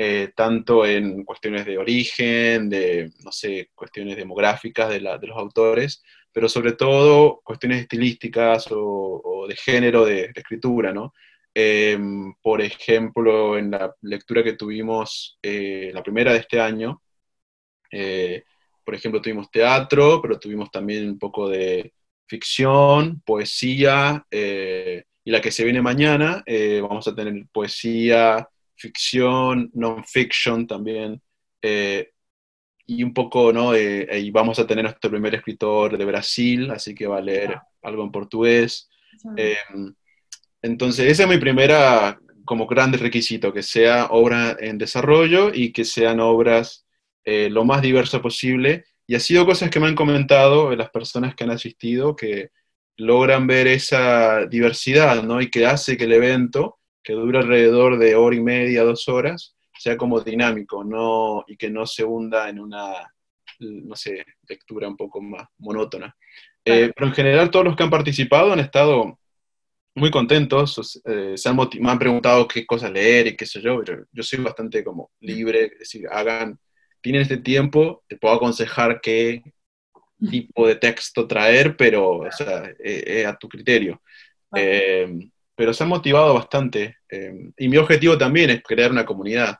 Eh, 0.00 0.30
tanto 0.36 0.86
en 0.86 1.24
cuestiones 1.24 1.66
de 1.66 1.76
origen, 1.76 2.70
de, 2.70 3.10
no 3.24 3.32
sé, 3.32 3.70
cuestiones 3.74 4.16
demográficas 4.16 4.90
de, 4.90 5.00
los 5.00 5.36
autores, 5.36 6.04
pero 6.30 6.48
sobre 6.48 6.74
todo 6.74 7.40
cuestiones 7.42 7.80
estilísticas 7.80 8.68
o, 8.70 9.46
de 9.48 9.56
género 9.56 10.04
de, 10.04 10.30
escritura, 10.32 10.92
¿no? 10.92 11.12
Em, 11.60 12.34
por 12.42 12.60
ejemplo, 12.60 13.58
en 13.58 13.72
la 13.72 13.92
lectura 14.02 14.44
que 14.44 14.52
tuvimos, 14.52 15.38
eh, 15.42 15.90
la 15.92 16.02
primera 16.02 16.32
de 16.32 16.38
este 16.38 16.60
año, 16.60 17.02
eh, 17.90 18.44
por 18.84 18.94
ejemplo, 18.94 19.20
tuvimos 19.20 19.50
teatro, 19.50 20.20
pero 20.22 20.38
tuvimos 20.38 20.70
también 20.70 21.08
un 21.08 21.18
poco 21.18 21.48
de 21.48 21.92
ficción, 22.26 23.20
poesía, 23.24 24.24
y 24.30 25.30
la 25.30 25.40
que 25.40 25.50
se 25.50 25.64
viene 25.64 25.82
mañana, 25.82 26.44
vamos 26.82 27.08
a 27.08 27.14
tener 27.14 27.46
poesía, 27.52 28.48
ficción, 28.76 29.70
non-fiction 29.74 30.66
también, 30.66 31.20
eh, 31.60 32.12
y 32.86 33.02
un 33.02 33.12
poco, 33.12 33.52
¿no? 33.52 33.74
Eh, 33.74 34.06
y 34.20 34.30
vamos 34.30 34.58
a 34.58 34.66
tener 34.66 34.84
nuestro 34.84 35.10
primer 35.10 35.34
escritor 35.34 35.98
de 35.98 36.04
Brasil, 36.04 36.70
así 36.70 36.94
que 36.94 37.06
va 37.06 37.18
a 37.18 37.22
leer 37.22 37.58
algo 37.82 38.04
en 38.04 38.12
portugués. 38.12 38.88
Eh, 39.36 39.56
entonces, 40.62 41.10
ese 41.10 41.22
es 41.24 41.28
mi 41.28 41.38
primera, 41.38 42.18
como 42.44 42.66
grande 42.66 42.98
requisito, 42.98 43.52
que 43.52 43.62
sea 43.62 44.06
obra 44.06 44.56
en 44.58 44.78
desarrollo 44.78 45.52
y 45.52 45.72
que 45.72 45.84
sean 45.84 46.20
obras 46.20 46.84
lo 47.24 47.66
más 47.66 47.82
diversas 47.82 48.22
posible. 48.22 48.86
Y 49.06 49.14
ha 49.14 49.20
sido 49.20 49.44
cosas 49.44 49.70
que 49.70 49.80
me 49.80 49.86
han 49.86 49.94
comentado 49.94 50.74
las 50.74 50.88
personas 50.88 51.34
que 51.34 51.44
han 51.44 51.50
asistido, 51.50 52.16
que 52.16 52.50
logran 52.98 53.46
ver 53.46 53.66
esa 53.68 54.46
diversidad, 54.46 55.22
¿no? 55.22 55.40
Y 55.40 55.50
que 55.50 55.66
hace 55.66 55.96
que 55.96 56.04
el 56.04 56.12
evento 56.12 56.78
que 57.02 57.12
dura 57.14 57.40
alrededor 57.40 57.98
de 57.98 58.14
hora 58.16 58.36
y 58.36 58.40
media, 58.40 58.82
dos 58.82 59.08
horas, 59.08 59.56
sea 59.78 59.96
como 59.96 60.20
dinámico 60.20 60.84
no, 60.84 61.44
y 61.46 61.56
que 61.56 61.70
no 61.70 61.86
se 61.86 62.04
hunda 62.04 62.48
en 62.48 62.58
una, 62.58 62.92
no 63.60 63.96
sé, 63.96 64.26
lectura 64.46 64.88
un 64.88 64.96
poco 64.96 65.22
más 65.22 65.46
monótona. 65.58 66.14
Eh, 66.64 66.92
pero 66.94 67.06
en 67.06 67.14
general 67.14 67.50
todos 67.50 67.64
los 67.64 67.76
que 67.76 67.84
han 67.84 67.90
participado 67.90 68.52
han 68.52 68.60
estado 68.60 69.18
muy 69.98 70.10
contentos, 70.10 71.00
eh, 71.04 71.34
se 71.36 71.48
han 71.48 71.56
me 71.56 71.90
han 71.90 71.98
preguntado 71.98 72.46
qué 72.48 72.66
cosas 72.66 72.90
leer 72.92 73.28
y 73.28 73.36
qué 73.36 73.46
sé 73.46 73.60
yo, 73.60 73.82
pero 73.84 74.04
yo 74.12 74.22
soy 74.22 74.40
bastante 74.40 74.84
como 74.84 75.10
libre, 75.20 75.64
es 75.64 75.78
decir, 75.80 76.06
hagan, 76.10 76.58
tienen 77.00 77.22
este 77.22 77.38
tiempo, 77.38 78.04
te 78.08 78.16
puedo 78.16 78.34
aconsejar 78.34 79.00
qué 79.00 79.42
tipo 80.30 80.66
de 80.66 80.76
texto 80.76 81.26
traer, 81.26 81.76
pero 81.76 82.18
o 82.18 82.32
sea, 82.32 82.72
es, 82.78 83.26
a 83.26 83.36
tu 83.36 83.48
criterio. 83.48 84.02
Eh, 84.56 85.30
pero 85.58 85.74
se 85.74 85.82
han 85.82 85.88
motivado 85.88 86.34
bastante. 86.34 86.98
Eh, 87.10 87.50
y 87.56 87.68
mi 87.68 87.78
objetivo 87.78 88.16
también 88.16 88.48
es 88.50 88.62
crear 88.62 88.92
una 88.92 89.04
comunidad, 89.04 89.58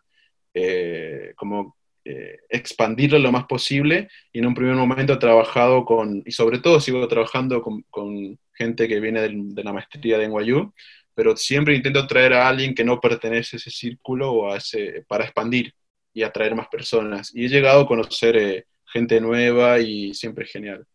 eh, 0.54 1.32
como 1.34 1.76
eh, 2.04 2.38
expandirlo 2.48 3.18
lo 3.18 3.32
más 3.32 3.46
posible. 3.46 4.08
Y 4.32 4.38
en 4.38 4.46
un 4.46 4.54
primer 4.54 4.76
momento 4.76 5.14
he 5.14 5.16
trabajado 5.16 5.84
con, 5.84 6.22
y 6.24 6.30
sobre 6.30 6.60
todo 6.60 6.78
sigo 6.78 7.08
trabajando 7.08 7.64
con, 7.90 8.38
gente 8.58 8.88
que 8.88 9.00
viene 9.00 9.22
de, 9.22 9.62
la 9.64 9.72
maestría 9.72 10.18
de 10.18 10.28
NYU, 10.28 10.74
pero 11.14 11.36
siempre 11.36 11.76
intento 11.76 12.06
traer 12.06 12.34
a 12.34 12.48
alguien 12.48 12.74
que 12.74 12.84
no 12.84 13.00
pertenece 13.00 13.56
a 13.56 13.58
ese 13.58 13.70
círculo 13.70 14.32
o 14.32 14.52
a 14.52 14.58
ese, 14.58 15.04
para 15.08 15.24
expandir 15.24 15.72
y 16.12 16.22
atraer 16.22 16.54
más 16.54 16.68
personas. 16.68 17.34
Y 17.34 17.44
he 17.44 17.48
llegado 17.48 17.82
a 17.82 17.86
conocer 17.86 18.66
gente 18.84 19.20
nueva 19.20 19.78
y 19.78 20.12
siempre 20.14 20.44
es 20.44 20.52
genial 20.52 20.86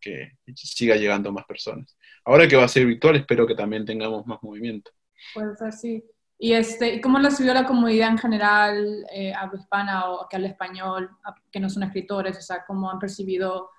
que 0.00 0.32
siga 0.54 0.96
llegando 0.96 1.30
más 1.32 1.44
personas. 1.44 1.96
Ahora 2.24 2.48
que 2.48 2.56
va 2.56 2.64
a 2.64 2.68
ser 2.68 2.86
virtual, 2.86 3.16
espero 3.16 3.46
que 3.46 3.54
también 3.54 3.84
tengamos 3.84 4.26
más 4.26 4.42
movimiento. 4.42 4.90
Puede 5.34 5.56
ser, 5.56 5.72
sí. 5.72 6.04
¿Y, 6.38 6.52
este, 6.52 6.94
¿y 6.94 7.00
cómo 7.00 7.18
recibió 7.18 7.52
la 7.52 7.66
comunidad 7.66 8.10
en 8.10 8.18
general, 8.18 9.06
eh, 9.12 9.32
hispana 9.58 10.10
o 10.10 10.28
que 10.28 10.36
habla 10.36 10.48
español, 10.48 11.10
que 11.50 11.58
no 11.58 11.68
son 11.68 11.82
escritores? 11.82 12.38
O 12.38 12.42
sea, 12.42 12.64
¿cómo 12.64 12.90
han 12.90 13.00
recibido 13.00 13.70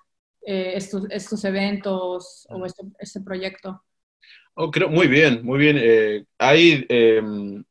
eh, 0.42 0.72
estos, 0.74 1.04
estos 1.10 1.44
eventos 1.44 2.46
o 2.48 2.64
este, 2.64 2.82
este 2.98 3.20
proyecto? 3.20 3.82
Oh, 4.54 4.70
creo, 4.70 4.88
muy 4.88 5.06
bien, 5.06 5.44
muy 5.44 5.58
bien. 5.58 5.76
Eh, 5.78 6.24
hay, 6.38 6.84
em, 6.88 7.62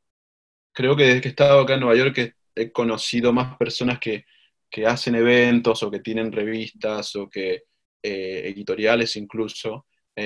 creo 0.72 0.96
que 0.96 1.04
desde 1.04 1.22
que 1.22 1.28
he 1.30 1.32
estado 1.32 1.62
acá 1.62 1.74
en 1.76 1.82
Nueva 1.82 1.96
York 1.96 2.36
he 2.56 2.72
conocido 2.72 3.34
más 3.34 3.58
personas 3.58 4.00
que, 4.00 4.26
que 4.70 4.86
hacen 4.86 5.16
eventos 5.16 5.82
o 5.84 5.92
que 5.92 6.00
tienen 6.00 6.32
revistas 6.32 7.16
o 7.16 7.30
que 7.30 7.64
eh, 8.04 8.42
editoriales 8.46 9.16
incluso. 9.16 9.86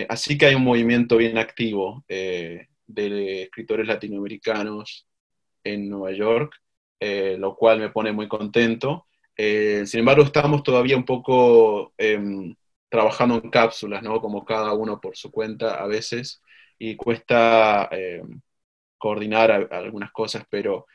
Así 0.09 0.39
que 0.39 0.47
hay 0.47 0.55
un 0.55 0.63
movimiento 0.63 1.17
bien 1.17 1.37
activo 1.37 2.03
de 2.07 2.67
escritores 3.43 3.85
latinoamericanos 3.85 5.07
en 5.63 5.87
Nueva 5.87 6.11
York, 6.13 6.55
lo 7.37 7.55
cual 7.55 7.79
me 7.79 7.91
pone 7.91 8.11
muy 8.11 8.27
contento. 8.27 9.05
Sin 9.37 9.99
embargo, 9.99 10.23
estamos 10.23 10.63
todavía 10.63 10.97
un 10.97 11.05
poco 11.05 11.93
em, 11.97 12.55
trabajando 12.89 13.35
en 13.35 13.49
cápsulas, 13.49 14.03
¿no? 14.03 14.21
Como 14.21 14.45
cada 14.45 14.73
uno 14.73 14.99
por 15.01 15.17
su 15.17 15.31
cuenta 15.31 15.75
a 15.83 15.87
veces, 15.87 16.41
y 16.79 16.95
cuesta 16.95 17.89
em, 17.91 18.41
coordinar 18.97 19.51
algunas 19.71 20.11
cosas, 20.11 20.43
pero 20.49 20.85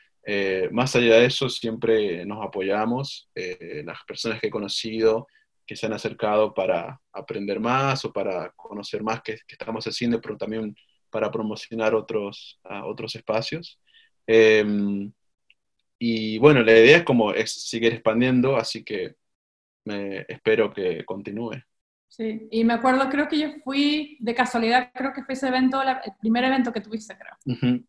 más 0.71 0.95
allá 0.95 1.15
de 1.15 1.25
eso, 1.25 1.49
siempre 1.49 2.23
nos 2.25 2.45
apoyamos. 2.45 3.29
las 3.35 3.97
personas 4.05 4.39
que 4.39 4.47
he 4.47 4.51
conocido, 4.51 5.27
que 5.69 5.75
se 5.75 5.85
han 5.85 5.93
acercado 5.93 6.51
para 6.51 6.99
aprender 7.13 7.59
más 7.59 8.03
o 8.03 8.11
para 8.11 8.51
conocer 8.55 9.03
más 9.03 9.21
qué, 9.21 9.37
estamos 9.47 9.85
haciendo, 9.85 10.19
pero 10.19 10.35
también 10.35 10.75
para 11.11 11.29
promocionar 11.29 11.93
otros, 11.93 12.59
otros 12.85 13.15
espacios. 13.15 13.79
Em, 14.25 15.11
y 15.99 16.37
bueno, 16.39 16.63
la 16.63 16.71
idea 16.71 16.97
es 16.97 17.03
como 17.03 17.33
es 17.33 17.51
seguir 17.51 17.93
expandiendo, 17.93 18.55
así 18.55 18.83
que 18.83 19.15
me, 19.83 20.25
espero 20.29 20.73
que 20.73 21.03
continúe. 21.03 21.61
Sí, 22.07 22.47
y 22.49 22.63
me 22.63 22.73
acuerdo, 22.73 23.09
creo 23.09 23.27
que 23.27 23.37
yo 23.37 23.49
fui, 23.63 24.17
de 24.19 24.33
casualidad, 24.33 24.91
creo 24.93 25.13
que 25.13 25.23
fue 25.23 25.33
ese 25.33 25.49
evento, 25.49 25.81
el 25.81 26.13
primer 26.19 26.45
evento 26.45 26.71
que 26.71 26.81
tuviste, 26.81 27.15
creo. 27.17 27.81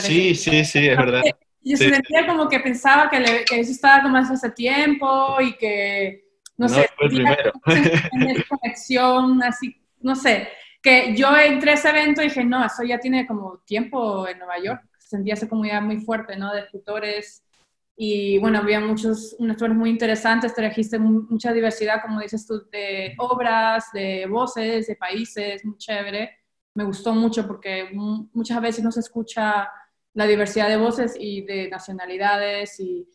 Sí, 0.00 0.34
sí, 0.34 0.64
sí, 0.64 0.88
es 0.88 0.96
verdad. 0.96 1.22
Yo 1.68 1.76
sentía 1.76 2.28
como 2.28 2.48
que 2.48 2.60
pensaba 2.60 3.10
que, 3.10 3.18
le, 3.18 3.44
que 3.44 3.58
eso 3.58 3.72
estaba 3.72 4.00
como 4.00 4.16
hace 4.16 4.50
tiempo 4.50 5.40
y 5.40 5.56
que 5.56 6.24
no, 6.56 6.68
sé, 6.68 6.88
fue 6.96 7.08
primero. 7.08 7.52
conexión, 8.48 9.42
así, 9.42 9.76
no 9.98 10.14
sé, 10.14 10.46
que 10.80 11.16
yo 11.16 11.36
entré 11.36 11.72
a 11.72 11.74
ese 11.74 11.88
evento 11.88 12.22
y 12.22 12.26
dije, 12.26 12.44
no, 12.44 12.64
eso 12.64 12.84
ya 12.84 13.00
tiene 13.00 13.26
como 13.26 13.58
tiempo 13.66 14.28
en 14.28 14.38
Nueva 14.38 14.60
York, 14.62 14.82
sentía 14.96 15.34
esa 15.34 15.48
comunidad 15.48 15.82
muy 15.82 15.96
fuerte, 15.96 16.36
¿no? 16.36 16.54
De 16.54 16.60
escritores 16.60 17.45
y 17.98 18.36
bueno, 18.38 18.58
había 18.58 18.78
muchos, 18.78 19.34
unos 19.38 19.56
muy 19.70 19.88
interesantes, 19.88 20.54
trajiste 20.54 20.98
mucha 20.98 21.52
diversidad, 21.52 22.02
como 22.02 22.20
dices 22.20 22.46
tú, 22.46 22.68
de 22.70 23.14
obras, 23.16 23.86
de 23.94 24.26
voces, 24.26 24.86
de 24.86 24.96
países, 24.96 25.64
muy 25.64 25.78
chévere. 25.78 26.30
Me 26.74 26.84
gustó 26.84 27.14
mucho 27.14 27.46
porque 27.46 27.88
muchas 27.92 28.60
veces 28.60 28.84
no 28.84 28.92
se 28.92 29.00
escucha 29.00 29.70
la 30.12 30.26
diversidad 30.26 30.68
de 30.68 30.76
voces 30.76 31.16
y 31.18 31.40
de 31.42 31.70
nacionalidades 31.70 32.78
y 32.80 33.08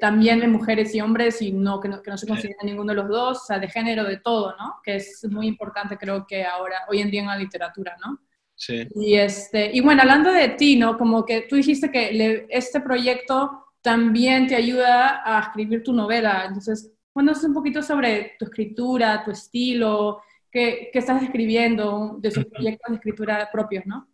también 0.00 0.40
de 0.40 0.48
mujeres 0.48 0.92
y 0.94 1.00
hombres 1.00 1.40
y 1.42 1.52
no 1.52 1.80
que, 1.80 1.88
no, 1.88 2.02
que 2.02 2.10
no 2.10 2.18
se 2.18 2.26
considera 2.26 2.58
ninguno 2.64 2.92
de 2.92 2.96
los 2.96 3.08
dos, 3.08 3.42
o 3.42 3.44
sea, 3.46 3.58
de 3.60 3.68
género, 3.68 4.04
de 4.04 4.18
todo, 4.18 4.56
¿no? 4.56 4.76
Que 4.82 4.96
es 4.96 5.24
muy 5.28 5.46
importante 5.46 5.96
creo 5.96 6.26
que 6.26 6.44
ahora, 6.44 6.78
hoy 6.88 7.00
en 7.00 7.10
día 7.10 7.20
en 7.20 7.28
la 7.28 7.36
literatura, 7.36 7.96
¿no? 8.04 8.18
Sí. 8.56 8.88
Y, 8.94 9.14
este, 9.14 9.70
y 9.72 9.80
bueno, 9.80 10.02
hablando 10.02 10.32
de 10.32 10.48
ti, 10.50 10.76
¿no? 10.76 10.96
Como 10.96 11.24
que 11.24 11.42
tú 11.42 11.56
dijiste 11.56 11.90
que 11.90 12.46
este 12.48 12.80
proyecto 12.80 13.65
también 13.86 14.48
te 14.48 14.56
ayuda 14.56 15.22
a 15.24 15.40
escribir 15.42 15.84
tu 15.84 15.92
novela, 15.92 16.44
entonces, 16.44 16.92
cuéntanos 17.12 17.44
un 17.44 17.54
poquito 17.54 17.84
sobre 17.84 18.34
tu 18.36 18.46
escritura, 18.46 19.22
tu 19.24 19.30
estilo, 19.30 20.22
qué, 20.50 20.90
qué 20.92 20.98
estás 20.98 21.22
escribiendo 21.22 22.16
de 22.18 22.30
esos 22.30 22.46
proyectos 22.46 22.90
de 22.90 22.96
escritura 22.96 23.48
propios, 23.52 23.86
¿no? 23.86 24.08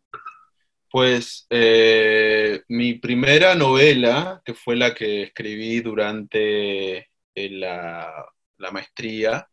Pues 0.91 1.47
eh, 1.49 2.61
mi 2.69 2.99
primera 2.99 3.55
novela, 3.55 4.43
que 4.45 4.53
fue 4.53 4.77
la 4.77 4.93
que 4.93 5.23
escribí 5.23 5.81
durante 5.81 6.99
eh, 7.35 7.51
la, 7.53 8.27
la 8.59 8.71
maestría. 8.73 9.49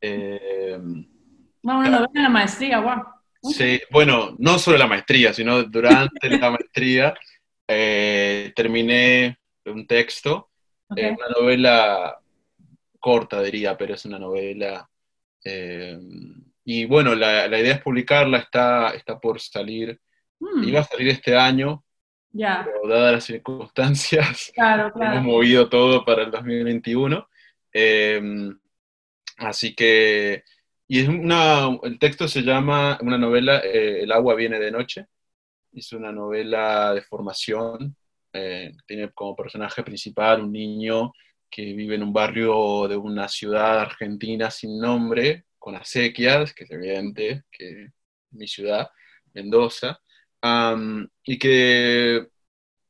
Eh, 0.00 0.80
bueno, 1.62 1.78
una 1.78 1.90
novela 1.90 2.10
en 2.12 2.22
la 2.24 2.28
maestría, 2.28 2.80
guau. 2.80 3.04
Sí, 3.40 3.80
bueno, 3.92 4.34
no 4.36 4.58
solo 4.58 4.78
la 4.78 4.88
maestría, 4.88 5.32
sino 5.32 5.62
durante 5.62 6.28
la 6.28 6.50
maestría 6.58 7.14
terminé 8.56 9.39
un 9.70 9.86
texto, 9.86 10.50
una 10.88 11.28
novela 11.38 12.18
corta 12.98 13.42
diría, 13.42 13.76
pero 13.76 13.94
es 13.94 14.04
una 14.04 14.18
novela. 14.18 14.88
y 16.64 16.84
bueno, 16.84 17.14
la, 17.14 17.48
la, 17.48 17.58
idea 17.58 17.74
es 17.74 17.82
publicarla, 17.82 18.38
está, 18.38 18.90
está 18.90 19.18
por 19.18 19.40
salir 19.40 20.00
Hmm. 20.40 20.64
Iba 20.64 20.80
a 20.80 20.84
salir 20.84 21.08
este 21.08 21.36
año, 21.36 21.84
ya. 22.32 22.62
pero 22.64 22.88
dadas 22.88 23.12
las 23.12 23.24
circunstancias, 23.24 24.50
claro, 24.54 24.92
hemos 25.00 25.22
movido 25.22 25.68
todo 25.68 26.04
para 26.04 26.22
el 26.22 26.30
2021. 26.30 27.28
Em, 27.72 28.58
así 29.36 29.74
que, 29.74 30.42
y 30.88 31.00
es 31.00 31.08
una, 31.08 31.68
el 31.82 31.98
texto 31.98 32.26
se 32.26 32.42
llama, 32.42 32.98
una 33.02 33.18
novela, 33.18 33.60
eh, 33.60 34.02
El 34.02 34.12
agua 34.12 34.34
viene 34.34 34.58
de 34.58 34.70
noche. 34.72 35.06
Es 35.72 35.92
una 35.92 36.10
novela 36.10 36.94
de 36.94 37.02
formación. 37.02 37.96
Eh, 38.32 38.72
tiene 38.86 39.10
como 39.12 39.34
personaje 39.36 39.82
principal 39.82 40.42
un 40.42 40.52
niño 40.52 41.12
que 41.50 41.72
vive 41.74 41.96
en 41.96 42.04
un 42.04 42.12
barrio 42.12 42.86
de 42.88 42.96
una 42.96 43.28
ciudad 43.28 43.80
argentina 43.80 44.50
sin 44.50 44.78
nombre, 44.78 45.46
con 45.58 45.74
acequias, 45.74 46.54
que 46.54 46.64
es 46.64 46.70
evidente 46.70 47.44
que 47.50 47.84
es 47.84 47.92
mi 48.30 48.46
ciudad, 48.46 48.88
Mendoza 49.34 50.00
y 51.24 51.38
que, 51.38 52.26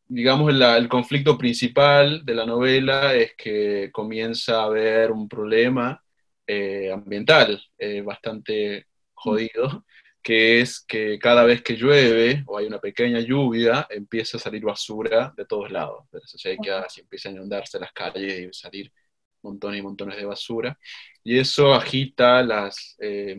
digamos, 0.07 0.53
el 0.53 0.89
conflicto 0.89 1.37
principal 1.37 2.25
de 2.25 2.35
la 2.35 2.47
novela 2.47 3.15
es 3.15 3.35
que 3.37 3.91
comienza 3.93 4.61
a 4.61 4.65
haber 4.65 5.11
un 5.11 5.29
problema 5.29 6.03
eh, 6.47 6.91
ambiental 6.93 7.61
eh, 7.79 8.03
bastante 8.03 8.87
jodido, 9.15 9.85
que 10.23 10.61
es 10.61 10.81
que 10.81 11.19
cada 11.19 11.45
vez 11.45 11.63
que 11.63 11.77
llueve 11.77 12.45
o 12.47 12.59
hay 12.59 12.67
una 12.67 12.79
pequeña 12.81 13.21
lluvia, 13.21 13.87
empieza 13.91 14.37
a 14.37 14.41
salir 14.41 14.63
basura 14.65 15.33
de 15.37 15.47
todos 15.47 15.71
lados. 15.71 16.05
De 16.13 16.21
que 16.63 16.71
así 16.73 17.01
empiezan 17.01 17.33
a 17.35 17.37
inundarse 17.37 17.79
las 17.79 17.93
calles 17.93 18.41
y 18.41 18.53
salir 18.53 18.93
montones 19.43 19.81
y 19.81 19.83
montones 19.83 20.17
de 20.17 20.25
basura. 20.27 20.79
Y 21.25 21.39
eso 21.39 21.73
agita 21.75 22.43
las, 22.43 22.97
eh, 23.01 23.39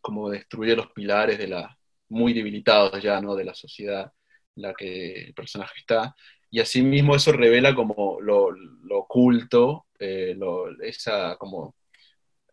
como 0.00 0.30
destruye 0.30 0.76
los 0.76 0.92
pilares 0.92 1.38
de 1.38 1.48
la, 1.48 1.78
muy 2.08 2.32
debilitados 2.32 3.02
ya, 3.02 3.20
¿no? 3.20 3.34
De 3.34 3.44
la 3.44 3.54
sociedad 3.54 4.12
en 4.56 4.62
la 4.62 4.74
que 4.74 5.24
el 5.26 5.34
personaje 5.34 5.74
está. 5.80 6.14
Y 6.50 6.60
asimismo 6.60 7.14
eso 7.16 7.32
revela 7.32 7.74
como 7.74 8.20
lo, 8.20 8.50
lo 8.52 8.98
oculto, 9.00 9.86
eh, 9.98 10.36
esa 10.82 11.36
como 11.36 11.74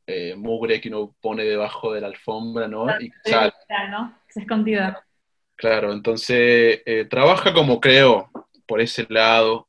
eh, 0.07 0.35
mugre 0.35 0.79
que 0.79 0.89
uno 0.89 1.15
pone 1.21 1.43
debajo 1.43 1.93
de 1.93 2.01
la 2.01 2.07
alfombra, 2.07 2.67
¿no? 2.67 2.87
y 2.99 3.11
sale. 3.23 3.53
¿no? 3.89 4.17
Es 4.27 4.37
escondida. 4.37 5.05
Claro, 5.55 5.93
entonces 5.93 6.81
eh, 6.85 7.05
trabaja 7.09 7.53
como 7.53 7.79
creo, 7.79 8.29
por 8.65 8.81
ese 8.81 9.05
lado, 9.09 9.67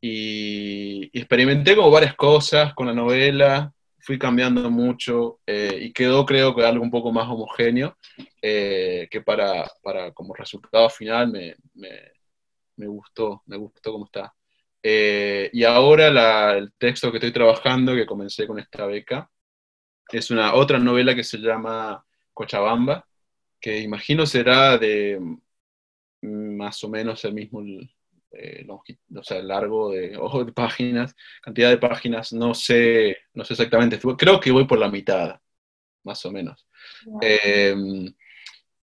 y, 0.00 1.10
y, 1.12 1.18
experimenté 1.18 1.76
como 1.76 1.90
varias 1.90 2.14
cosas 2.14 2.72
con 2.74 2.86
la 2.86 2.94
novela, 2.94 3.72
fui 4.06 4.20
cambiando 4.20 4.70
mucho 4.70 5.40
eh, 5.44 5.80
y 5.82 5.92
quedó 5.92 6.24
creo 6.24 6.54
que 6.54 6.64
algo 6.64 6.84
un 6.84 6.92
poco 6.92 7.10
más 7.10 7.28
homogéneo, 7.28 7.96
eh, 8.40 9.08
que 9.10 9.20
para, 9.20 9.68
para, 9.82 10.12
como 10.12 10.32
resultado 10.32 10.88
final 10.88 11.32
me, 11.32 11.56
me, 11.74 12.86
gustó, 12.86 13.42
me 13.46 13.56
gustó 13.56 13.90
cómo 13.90 14.04
está. 14.04 14.32
Eh, 14.88 15.50
y 15.52 15.64
ahora 15.64 16.10
la, 16.10 16.56
el 16.56 16.72
texto 16.74 17.10
que 17.10 17.16
estoy 17.16 17.32
trabajando, 17.32 17.92
que 17.96 18.06
comencé 18.06 18.46
con 18.46 18.60
esta 18.60 18.86
beca, 18.86 19.28
es 20.12 20.30
una 20.30 20.54
otra 20.54 20.78
novela 20.78 21.12
que 21.12 21.24
se 21.24 21.38
llama 21.38 22.06
Cochabamba, 22.32 23.04
que 23.60 23.80
imagino 23.80 24.26
será 24.26 24.78
de 24.78 25.20
más 26.22 26.84
o 26.84 26.88
menos 26.88 27.24
el 27.24 27.34
mismo 27.34 27.64
eh, 28.30 28.64
o 28.68 29.22
sea, 29.24 29.42
largo 29.42 29.90
de, 29.90 30.10
de 30.10 30.52
páginas, 30.52 31.16
cantidad 31.42 31.70
de 31.70 31.78
páginas, 31.78 32.32
no 32.32 32.54
sé, 32.54 33.18
no 33.34 33.44
sé 33.44 33.54
exactamente, 33.54 33.98
creo 33.98 34.38
que 34.38 34.52
voy 34.52 34.66
por 34.68 34.78
la 34.78 34.88
mitad, 34.88 35.40
más 36.04 36.24
o 36.26 36.30
menos. 36.30 36.64
Em, 37.20 38.14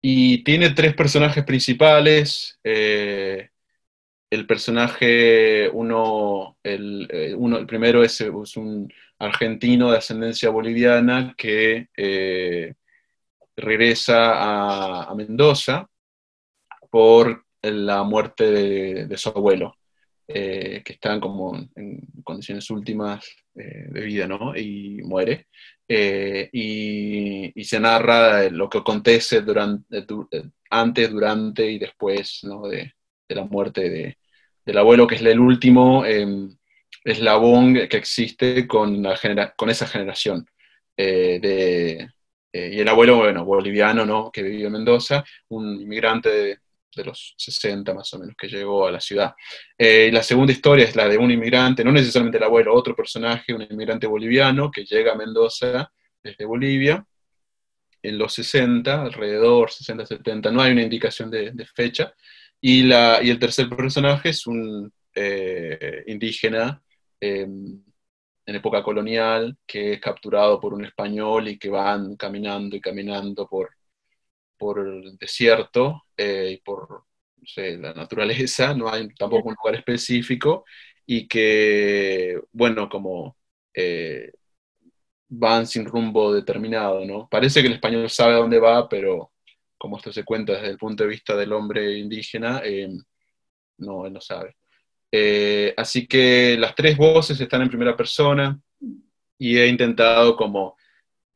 y 0.01 0.43
tiene 0.43 0.71
tres 0.71 0.95
personajes 0.95 1.45
principales. 1.45 2.59
Eh, 2.61 3.51
el 4.33 4.47
personaje, 4.47 5.69
uno 5.69 6.57
el, 6.63 7.07
eh, 7.11 7.33
uno, 7.35 7.57
el 7.57 7.65
primero 7.65 8.03
es, 8.03 8.21
un 8.21 8.91
argentino 9.19 9.91
de 9.91 9.97
ascendencia 9.97 10.49
boliviana 10.49 11.33
que 11.37 11.87
regresa 13.55 15.09
a, 15.09 15.15
Mendoza 15.15 15.87
por 16.89 17.45
la 17.61 18.03
muerte 18.03 19.05
de, 19.05 19.17
su 19.17 19.29
abuelo, 19.29 19.75
eh, 20.27 20.81
que 20.83 20.93
está 20.93 21.19
como 21.19 21.55
en 21.75 22.01
condiciones 22.23 22.69
últimas 22.69 23.25
eh, 23.55 23.85
de 23.89 24.01
vida, 24.01 24.27
¿no? 24.27 24.55
Y 24.55 25.01
muere. 25.03 25.47
Eh, 25.87 26.49
y, 26.51 27.63
se 27.63 27.79
narra 27.79 28.49
lo 28.49 28.69
que 28.69 28.79
acontece 28.79 29.41
durante, 29.41 30.05
antes, 30.69 31.09
durante 31.11 31.71
y 31.71 31.79
después 31.79 32.41
¿no? 32.43 32.67
de, 32.67 32.93
la 33.29 33.45
muerte 33.45 34.17
del 34.65 34.77
abuelo, 34.77 35.07
que 35.07 35.15
es 35.15 35.21
el 35.21 35.39
último 35.39 36.05
em, 36.05 36.55
eslabón 37.03 37.73
que 37.73 37.97
existe 37.97 38.67
con, 38.67 39.05
esa 39.69 39.87
generación. 39.87 40.45
de, 40.95 42.09
y 42.53 42.79
el 42.79 42.87
abuelo, 42.87 43.17
bueno, 43.17 43.45
boliviano, 43.45 44.05
¿no? 44.05 44.31
Que 44.31 44.43
vive 44.43 44.67
en 44.67 44.73
Mendoza, 44.73 45.23
un 45.49 45.81
inmigrante 45.81 46.29
de, 46.29 46.59
los 47.03 47.33
60 47.37 47.91
más 47.95 48.13
o 48.13 48.19
menos, 48.19 48.35
que 48.37 48.47
llegó 48.47 48.85
a 48.85 48.91
la 48.91 48.99
ciudad. 48.99 49.33
Eh, 49.75 50.11
la 50.13 50.21
segunda 50.21 50.53
historia 50.53 50.85
es 50.85 50.95
la 50.95 51.07
de 51.07 51.17
un 51.17 51.31
inmigrante, 51.31 51.83
no 51.83 51.91
necesariamente 51.91 52.37
el 52.37 52.43
abuelo, 52.43 52.75
otro 52.75 52.95
personaje, 52.95 53.51
un 53.51 53.63
inmigrante 53.63 54.05
boliviano 54.05 54.69
que 54.69 54.85
llega 54.85 55.13
a 55.13 55.15
Mendoza 55.15 55.91
desde 56.21 56.45
Bolivia 56.45 57.03
en 58.03 58.17
los 58.17 58.33
60, 58.33 59.01
alrededor 59.01 59.71
60, 59.71 60.05
70, 60.05 60.51
no 60.51 60.61
hay 60.61 60.73
una 60.73 60.83
indicación 60.83 61.31
de, 61.31 61.53
fecha. 61.73 62.13
Y, 62.63 62.83
la, 62.83 63.19
y 63.21 63.29
el 63.29 63.39
tercer 63.39 63.69
personaje 63.69 64.29
es 64.29 64.47
un 64.47 64.91
eh, 65.15 66.03
indígena 66.07 66.81
em, 67.19 67.83
en 68.45 68.55
época 68.55 68.83
colonial 68.83 69.57
que 69.67 69.93
es 69.93 70.01
capturado 70.01 70.59
por 70.59 70.73
un 70.73 70.85
español 70.85 71.47
y 71.49 71.59
que 71.59 71.69
van 71.69 72.15
caminando 72.15 72.75
y 72.75 72.81
caminando 72.81 73.47
por 73.47 73.71
por 74.57 74.79
el 74.79 75.17
desierto 75.17 76.03
eh, 76.17 76.51
y 76.53 76.57
por 76.63 77.05
la 77.57 77.93
naturaleza, 77.93 78.73
no 78.73 78.89
hay 78.89 79.09
tampoco 79.15 79.49
un 79.49 79.55
lugar 79.55 79.75
específico, 79.75 80.63
y 81.05 81.27
que, 81.27 82.39
bueno, 82.53 82.87
como 82.89 83.37
eh, 83.73 84.31
van 85.27 85.67
sin 85.67 85.85
rumbo 85.85 86.33
determinado, 86.33 87.05
¿no? 87.05 87.27
Parece 87.29 87.61
que 87.61 87.67
el 87.67 87.73
español 87.73 88.09
sabe 88.09 88.35
a 88.35 88.37
dónde 88.37 88.59
va, 88.59 88.87
pero 88.87 89.32
como 89.83 89.97
esto 89.97 90.13
se 90.13 90.23
cuenta 90.23 90.53
desde 90.53 90.69
el 90.69 90.77
punto 90.77 91.03
de 91.03 91.09
vista 91.09 91.35
del 91.35 91.51
hombre 91.51 91.97
indígena, 91.97 92.61
eh, 92.63 92.87
no, 93.79 94.05
él 94.05 94.13
no 94.13 94.21
sabe. 94.21 94.55
así 95.75 96.07
que 96.07 96.55
las 96.57 96.73
tres 96.73 96.95
voces 96.95 97.37
están 97.41 97.63
en 97.63 97.67
primera 97.67 97.97
persona 97.97 98.57
y 99.37 99.57
he 99.57 99.67
intentado 99.67 100.37
como 100.37 100.77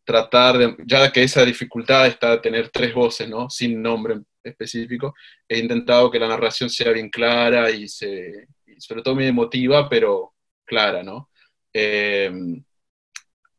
tratar 0.05 0.57
de, 0.57 0.77
ya 0.85 1.11
que 1.11 1.23
esa 1.23 1.43
dificultad 1.43 2.07
está 2.07 2.31
de 2.31 2.37
tener 2.37 2.69
tres 2.69 2.93
voces, 2.93 3.27
¿no? 3.27 3.49
Sin 3.49 3.81
nombre 3.81 4.21
específico, 4.41 5.13
he 5.45 5.59
intentado 5.59 6.09
que 6.09 6.19
la 6.19 6.29
narración 6.29 6.69
sea 6.69 6.93
bien 6.93 7.09
clara 7.09 7.69
y, 7.69 7.89
se, 7.89 8.47
sobre 8.77 9.01
todo 9.01 9.15
muy 9.15 9.25
emotiva, 9.27 9.89
pero 9.89 10.33
clara, 10.63 11.03
¿no? 11.03 11.29
Eh, 11.73 12.31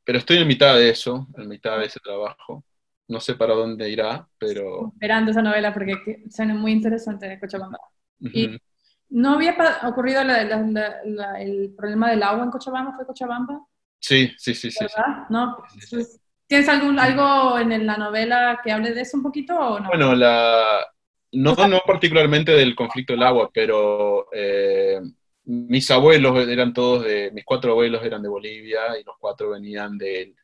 pero 0.02 0.18
estoy 0.18 0.38
en 0.38 0.48
mitad 0.48 0.76
de 0.76 0.88
eso, 0.88 1.28
en 1.36 1.46
mitad 1.46 1.78
de 1.78 1.84
ese 1.84 2.00
trabajo. 2.00 2.64
No 3.08 3.20
sé 3.20 3.34
para 3.34 3.54
dónde 3.54 3.88
irá, 3.90 4.28
pero... 4.38 4.88
Esperando 4.92 5.30
esa 5.30 5.42
novela 5.42 5.72
porque 5.72 6.24
suena 6.30 6.54
muy 6.54 6.72
interesante 6.72 7.26
en 7.26 7.40
Cochabamba. 7.40 7.78
¿Y 8.20 8.58
no 9.10 9.34
había 9.34 9.56
ocurrido 9.84 10.20
el 10.22 11.74
problema 11.76 12.10
del 12.10 12.22
agua 12.22 12.44
en 12.44 12.50
Cochabamba? 12.50 12.94
¿Fue 12.94 13.06
Cochabamba? 13.06 13.64
Sí, 13.98 14.30
sí, 14.36 14.54
sí, 14.54 14.70
sí. 14.70 14.84
¿Verdad? 14.84 15.26
¿No? 15.30 15.56
¿Tienes 16.46 16.68
algún, 16.68 16.98
algo 16.98 17.58
en 17.58 17.86
la 17.86 17.96
novela 17.96 18.60
que 18.62 18.72
hable 18.72 18.92
de 18.92 19.02
eso 19.02 19.16
un 19.16 19.22
poquito 19.22 19.58
o 19.58 19.80
no? 19.80 19.88
Bueno, 19.88 20.14
la, 20.14 20.86
no, 21.32 21.54
no 21.54 21.80
particularmente 21.86 22.52
del 22.52 22.74
conflicto 22.74 23.12
del 23.12 23.22
agua, 23.22 23.50
pero 23.52 24.28
eh, 24.32 25.00
mis 25.44 25.90
abuelos 25.90 26.48
eran 26.48 26.72
todos 26.72 27.04
de, 27.04 27.30
mis 27.32 27.44
cuatro 27.44 27.72
abuelos 27.72 28.04
eran 28.04 28.22
de 28.22 28.28
Bolivia 28.28 28.98
y 28.98 29.04
los 29.04 29.16
cuatro 29.18 29.50
venían 29.50 29.98
de, 29.98 30.34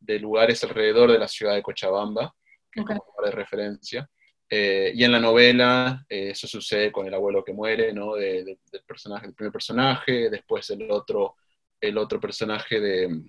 de 0.00 0.18
lugares 0.18 0.62
alrededor 0.64 1.12
de 1.12 1.18
la 1.18 1.28
ciudad 1.28 1.54
de 1.54 1.62
Cochabamba, 1.62 2.34
que 2.72 2.80
es 2.80 2.86
como 2.86 3.24
de 3.24 3.30
referencia. 3.30 4.10
Eh, 4.48 4.90
y 4.94 5.04
en 5.04 5.12
la 5.12 5.20
novela 5.20 6.04
eh, 6.08 6.30
eso 6.30 6.48
sucede 6.48 6.90
con 6.90 7.06
el 7.06 7.14
abuelo 7.14 7.44
que 7.44 7.52
muere, 7.52 7.92
¿no? 7.92 8.14
del 8.14 8.58
personaje, 8.84 9.26
el 9.26 9.34
primer 9.34 9.52
personaje, 9.52 10.28
después 10.28 10.68
el 10.70 10.90
otro, 10.90 11.36
el 11.80 11.96
otro 11.96 12.18
personaje 12.18 12.80
de, 12.80 13.22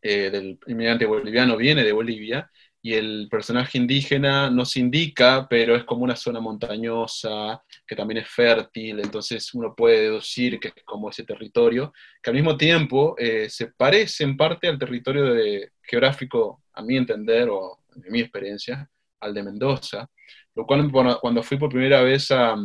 del 0.00 0.58
inmigrante 0.66 1.06
boliviano 1.06 1.56
viene 1.56 1.82
de 1.82 1.92
Bolivia, 1.92 2.48
y 2.82 2.94
el 2.94 3.28
personaje 3.30 3.78
indígena 3.78 4.50
no 4.50 4.64
se 4.64 4.80
indica, 4.80 5.46
pero 5.48 5.76
es 5.76 5.84
como 5.84 6.02
una 6.02 6.16
zona 6.16 6.40
montañosa, 6.40 7.62
que 7.86 7.94
también 7.94 8.18
es 8.18 8.28
fértil, 8.28 8.98
entonces 9.00 9.54
uno 9.54 9.72
puede 9.74 10.02
deducir 10.02 10.58
que 10.58 10.68
es 10.68 10.84
como 10.84 11.08
ese 11.08 11.24
territorio, 11.24 11.92
que 12.20 12.30
al 12.30 12.34
mismo 12.34 12.56
tiempo 12.56 13.14
eh, 13.18 13.48
se 13.48 13.68
parece 13.68 14.24
en 14.24 14.36
parte 14.36 14.66
al 14.66 14.78
territorio 14.78 15.32
de, 15.32 15.70
geográfico, 15.82 16.64
a 16.72 16.82
mi 16.82 16.96
entender, 16.96 17.48
o 17.50 17.84
en 17.94 18.12
mi 18.12 18.20
experiencia, 18.20 18.88
al 19.20 19.32
de 19.34 19.42
Mendoza, 19.44 20.08
lo 20.54 20.66
cual 20.66 20.90
cuando 21.20 21.42
fui 21.44 21.58
por 21.58 21.70
primera 21.70 22.02
vez 22.02 22.30
a, 22.32 22.56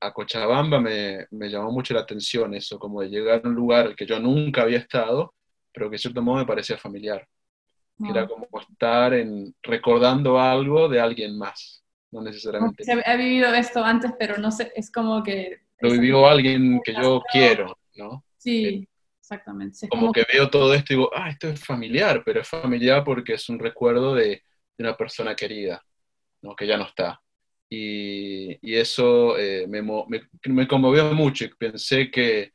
a 0.00 0.12
Cochabamba 0.12 0.80
me, 0.80 1.26
me, 1.30 1.50
llamó 1.50 1.70
mucho 1.72 1.94
la 1.94 2.00
atención 2.00 2.54
eso, 2.54 2.78
como 2.78 3.02
de 3.02 3.08
llegar 3.10 3.42
a 3.44 3.48
un 3.48 3.54
lugar 3.54 3.94
que 3.96 4.06
yo 4.06 4.18
nunca 4.20 4.62
había 4.62 4.78
estado, 4.78 5.34
pero 5.72 5.90
que 5.90 5.94
de 5.94 5.98
cierto 5.98 6.22
modo 6.22 6.38
me 6.38 6.46
parecía 6.46 6.78
familiar 6.78 7.26
que 7.98 8.10
era 8.10 8.26
como 8.26 8.46
estar 8.60 9.14
en, 9.14 9.54
recordando 9.62 10.38
algo 10.38 10.88
de 10.88 11.00
alguien 11.00 11.38
más, 11.38 11.84
no 12.10 12.22
necesariamente. 12.22 12.84
Se 12.84 12.92
ha 12.92 13.16
vivido 13.16 13.52
esto 13.54 13.82
antes, 13.82 14.12
pero 14.18 14.38
no 14.38 14.50
sé, 14.50 14.72
es 14.74 14.90
como 14.90 15.22
que... 15.22 15.60
Lo 15.80 15.90
vivió 15.90 16.26
alguien 16.26 16.80
que 16.84 16.94
yo 16.94 17.22
quiero, 17.30 17.78
¿no? 17.96 18.24
Sí, 18.38 18.64
eh, 18.64 18.88
exactamente. 19.20 19.88
como, 19.88 20.12
que 20.12 20.24
veo 20.32 20.48
todo 20.48 20.72
esto 20.74 20.92
y 20.92 20.96
digo, 20.96 21.10
ah, 21.14 21.30
esto 21.30 21.48
es 21.48 21.62
familiar, 21.64 22.22
pero 22.24 22.40
es 22.40 22.48
familiar 22.48 23.04
porque 23.04 23.34
es 23.34 23.48
un 23.48 23.58
recuerdo 23.58 24.14
de, 24.14 24.28
de 24.28 24.42
una 24.78 24.96
persona 24.96 25.34
querida, 25.34 25.84
¿no? 26.42 26.54
que 26.54 26.66
ya 26.66 26.76
no 26.76 26.84
está. 26.84 27.20
Y, 27.68 28.58
y 28.66 28.76
eso 28.76 29.36
eh, 29.36 29.66
me, 29.68 29.82
me, 29.82 30.28
me, 30.44 30.68
conmovió 30.68 31.12
mucho 31.12 31.44
y 31.44 31.48
pensé 31.48 32.10
que 32.10 32.52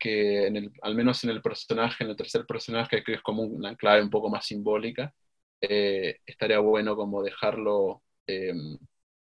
que 0.00 0.46
en 0.46 0.56
el, 0.56 0.72
al 0.82 0.94
menos 0.96 1.22
en 1.24 1.30
el 1.30 1.42
personaje, 1.42 2.04
en 2.04 2.10
el 2.10 2.16
tercer 2.16 2.46
personaje, 2.46 3.04
que 3.04 3.14
es 3.14 3.22
como 3.22 3.42
una 3.42 3.76
clave 3.76 4.02
un 4.02 4.10
poco 4.10 4.30
más 4.30 4.46
simbólica, 4.46 5.14
eh, 5.60 6.20
estaría 6.26 6.58
bueno 6.60 6.96
como 6.96 7.22
dejarlo, 7.22 8.02
eh, 8.26 8.54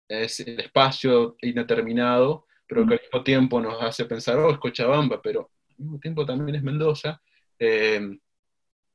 es 0.07 0.39
el 0.41 0.59
espacio 0.61 1.35
indeterminado, 1.41 2.47
pero 2.67 2.87
que 2.87 2.95
al 2.95 3.01
mismo 3.01 3.23
tiempo 3.23 3.61
nos 3.61 3.81
hace 3.81 4.05
pensar, 4.05 4.37
oh, 4.39 4.51
es 4.51 4.59
Cochabamba, 4.59 5.21
pero 5.21 5.51
al 5.69 5.75
mismo 5.77 5.99
tiempo 5.99 6.25
también 6.25 6.55
es 6.55 6.63
Mendoza. 6.63 7.21
Eh, 7.59 8.17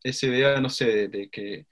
esa 0.02 0.26
idea, 0.26 0.60
no 0.60 0.70
sé, 0.70 1.08
de, 1.08 1.28
que 1.30 1.66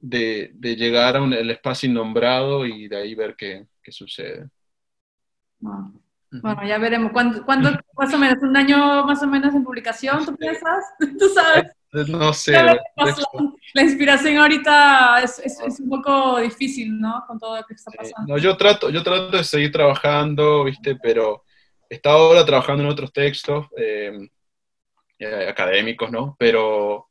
de, 0.00 0.50
de, 0.54 0.76
llegar 0.76 1.16
a 1.16 1.22
un, 1.22 1.32
el 1.34 1.50
espacio 1.50 1.90
innombrado 1.90 2.66
y 2.66 2.88
de 2.88 2.96
ahí 2.96 3.14
ver 3.14 3.36
qué, 3.36 3.66
qué 3.82 3.92
sucede. 3.92 4.48
Bueno, 6.30 6.66
ya 6.66 6.78
veremos. 6.78 7.12
¿Cuándo, 7.12 7.42
más 7.96 8.12
o 8.12 8.18
menos? 8.18 8.42
¿Un 8.42 8.56
año 8.56 9.04
más 9.04 9.22
o 9.22 9.26
menos 9.26 9.54
en 9.54 9.64
publicación, 9.64 10.24
tú 10.26 10.36
piensas? 10.36 10.84
¿Tú 11.18 11.28
sabes? 11.28 11.72
Eh, 11.94 12.04
no 12.08 12.32
sé. 12.32 12.52
La, 12.52 13.82
inspiración 13.82 14.36
ahorita 14.36 15.22
es, 15.22 15.38
es, 15.38 15.80
un 15.80 15.88
poco 15.88 16.38
difícil, 16.40 17.00
¿no? 17.00 17.24
Con 17.26 17.38
todo 17.38 17.56
lo 17.56 17.64
que 17.64 17.74
está 17.74 17.90
pasando. 17.90 18.34
No, 18.34 18.38
yo 18.38 18.56
trato, 18.56 18.90
yo 18.90 19.02
trato 19.02 19.36
de 19.36 19.44
seguir 19.44 19.72
trabajando, 19.72 20.64
¿viste? 20.64 20.96
Pero 20.96 21.44
está 21.88 22.10
ahora 22.10 22.44
trabajando 22.44 22.84
en 22.84 22.90
otros 22.90 23.12
textos 23.12 23.66
eh, 23.76 24.28
eh, 25.18 25.46
académicos, 25.48 26.10
¿no? 26.10 26.36
Pero 26.38 27.08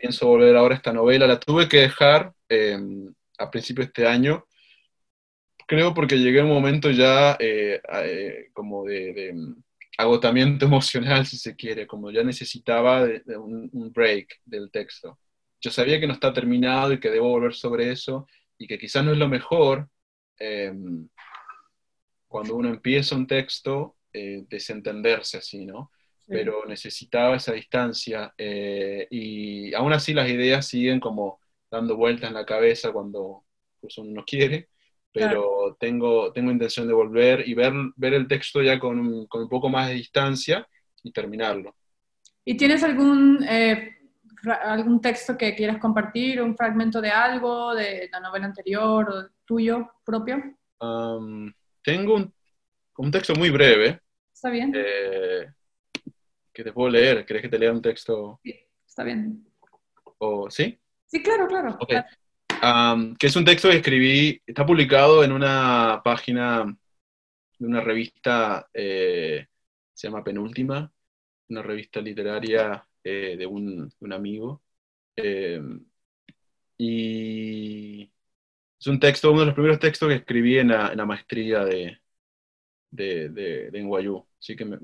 pienso 0.00 0.26
volver 0.26 0.56
ahora 0.56 0.74
a 0.74 0.78
esta 0.78 0.92
novela. 0.92 1.26
La 1.26 1.38
tuve 1.38 1.68
que 1.68 1.82
dejar 1.82 2.32
a 3.38 3.50
principio 3.50 3.84
de 3.84 3.86
este 3.86 4.06
año 4.06 4.46
creo 5.66 5.94
porque 5.94 6.18
llegué 6.18 6.40
a 6.40 6.44
un 6.44 6.50
momento 6.50 6.90
ya 6.90 7.36
eh, 7.38 7.80
eh, 8.04 8.50
como 8.52 8.84
de, 8.84 9.32
mm, 9.34 9.62
agotamiento 9.98 10.66
emocional, 10.66 11.26
si 11.26 11.36
se 11.38 11.56
quiere, 11.56 11.86
como 11.86 12.10
ya 12.10 12.22
necesitaba 12.22 13.04
de, 13.04 13.22
un, 13.36 13.70
break 13.92 14.40
del 14.44 14.70
texto. 14.70 15.18
Yo 15.60 15.70
sabía 15.70 16.00
que 16.00 16.06
no 16.06 16.14
está 16.14 16.32
terminado 16.32 16.92
y 16.92 17.00
que 17.00 17.10
debo 17.10 17.28
volver 17.28 17.54
sobre 17.54 17.90
eso 17.90 18.26
y 18.58 18.66
que 18.66 18.78
quizás 18.78 19.04
no 19.04 19.12
es 19.12 19.18
lo 19.18 19.28
mejor 19.28 19.88
em, 20.38 21.08
cuando 22.26 22.56
uno 22.56 22.68
empieza 22.68 23.14
un 23.14 23.26
texto 23.26 23.96
eh, 24.12 24.44
desentenderse 24.48 25.38
así, 25.38 25.64
¿no? 25.66 25.90
Pero 26.26 26.64
necesitaba 26.66 27.36
esa 27.36 27.52
distancia 27.52 28.32
y 28.38 29.74
aún 29.74 29.92
así 29.92 30.14
las 30.14 30.30
ideas 30.30 30.66
siguen 30.66 30.98
como 30.98 31.40
dando 31.70 31.96
vueltas 31.96 32.28
en 32.28 32.34
la 32.34 32.46
cabeza 32.46 32.92
cuando 32.92 33.44
pues, 33.80 33.98
uno 33.98 34.12
no 34.12 34.24
quiere 34.24 34.68
pero 35.12 35.76
tengo, 35.78 36.32
tengo 36.32 36.50
intención 36.50 36.86
de 36.86 36.94
volver 36.94 37.46
y 37.46 37.54
ver, 37.54 37.72
ver 37.96 38.14
el 38.14 38.26
texto 38.26 38.62
ya 38.62 38.78
con 38.78 39.26
con 39.26 39.42
un 39.42 39.48
poco 39.48 39.68
más 39.68 39.88
de 39.88 39.94
distancia 39.94 40.66
y 41.02 41.12
terminarlo. 41.12 41.74
¿Y 42.44 42.56
tienes 42.56 42.82
algún, 42.82 43.44
eh, 43.48 43.96
algún 44.64 45.00
texto 45.00 45.36
que 45.36 45.54
quieras 45.54 45.78
compartir, 45.78 46.40
un 46.40 46.56
fragmento 46.56 47.00
de 47.00 47.10
algo, 47.10 47.74
de 47.74 48.08
la 48.10 48.20
novela 48.20 48.46
anterior 48.46 49.08
o 49.10 49.28
tuyo 49.44 49.92
propio? 50.04 50.42
tengo 51.82 52.16
un, 52.16 52.34
un, 52.96 53.10
texto 53.12 53.34
muy 53.36 53.50
breve. 53.50 54.00
Está 54.34 54.50
bien. 54.50 54.72
Eh, 54.74 55.46
que 56.52 56.64
te 56.64 56.72
puedo 56.72 56.88
leer. 56.88 57.24
¿Crees 57.24 57.42
que 57.42 57.48
te 57.48 57.58
lea 57.58 57.70
un 57.70 57.80
texto? 57.80 58.40
Sí, 58.42 58.58
está 58.84 59.04
bien. 59.04 59.46
¿O, 60.18 60.50
¿Sí? 60.50 60.76
Sí, 61.06 61.22
claro, 61.22 61.46
claro. 61.46 61.78
claro 61.78 62.06
que 63.18 63.26
es 63.26 63.36
un 63.36 63.44
texto 63.44 63.68
que 63.68 63.76
escribí, 63.76 64.40
está 64.46 64.64
publicado 64.64 65.24
en 65.24 65.32
una 65.32 66.00
página 66.04 66.64
de 67.58 67.66
una 67.66 67.80
revista, 67.80 68.68
eh, 68.72 69.46
se 69.92 70.08
llama 70.08 70.22
Penúltima, 70.24 70.92
una 71.48 71.62
revista 71.62 72.00
literaria 72.00 72.86
eh, 73.02 73.36
de, 73.36 73.46
un, 73.46 73.92
iguo 74.24 74.62
em, 75.16 75.84
y 76.78 78.04
es 78.78 78.86
un 78.86 79.00
texto, 79.00 79.30
uno 79.32 79.40
de 79.40 79.46
los 79.46 79.54
primeros 79.54 79.78
textos 79.80 80.08
que 80.08 80.16
escribí 80.16 80.58
en 80.58 80.68
la, 80.68 81.06
maestría 81.06 81.64
de, 81.64 81.98
de, 82.90 83.28
de, 83.30 84.24
así 84.38 84.56
que 84.56 84.64
me, 84.64 84.78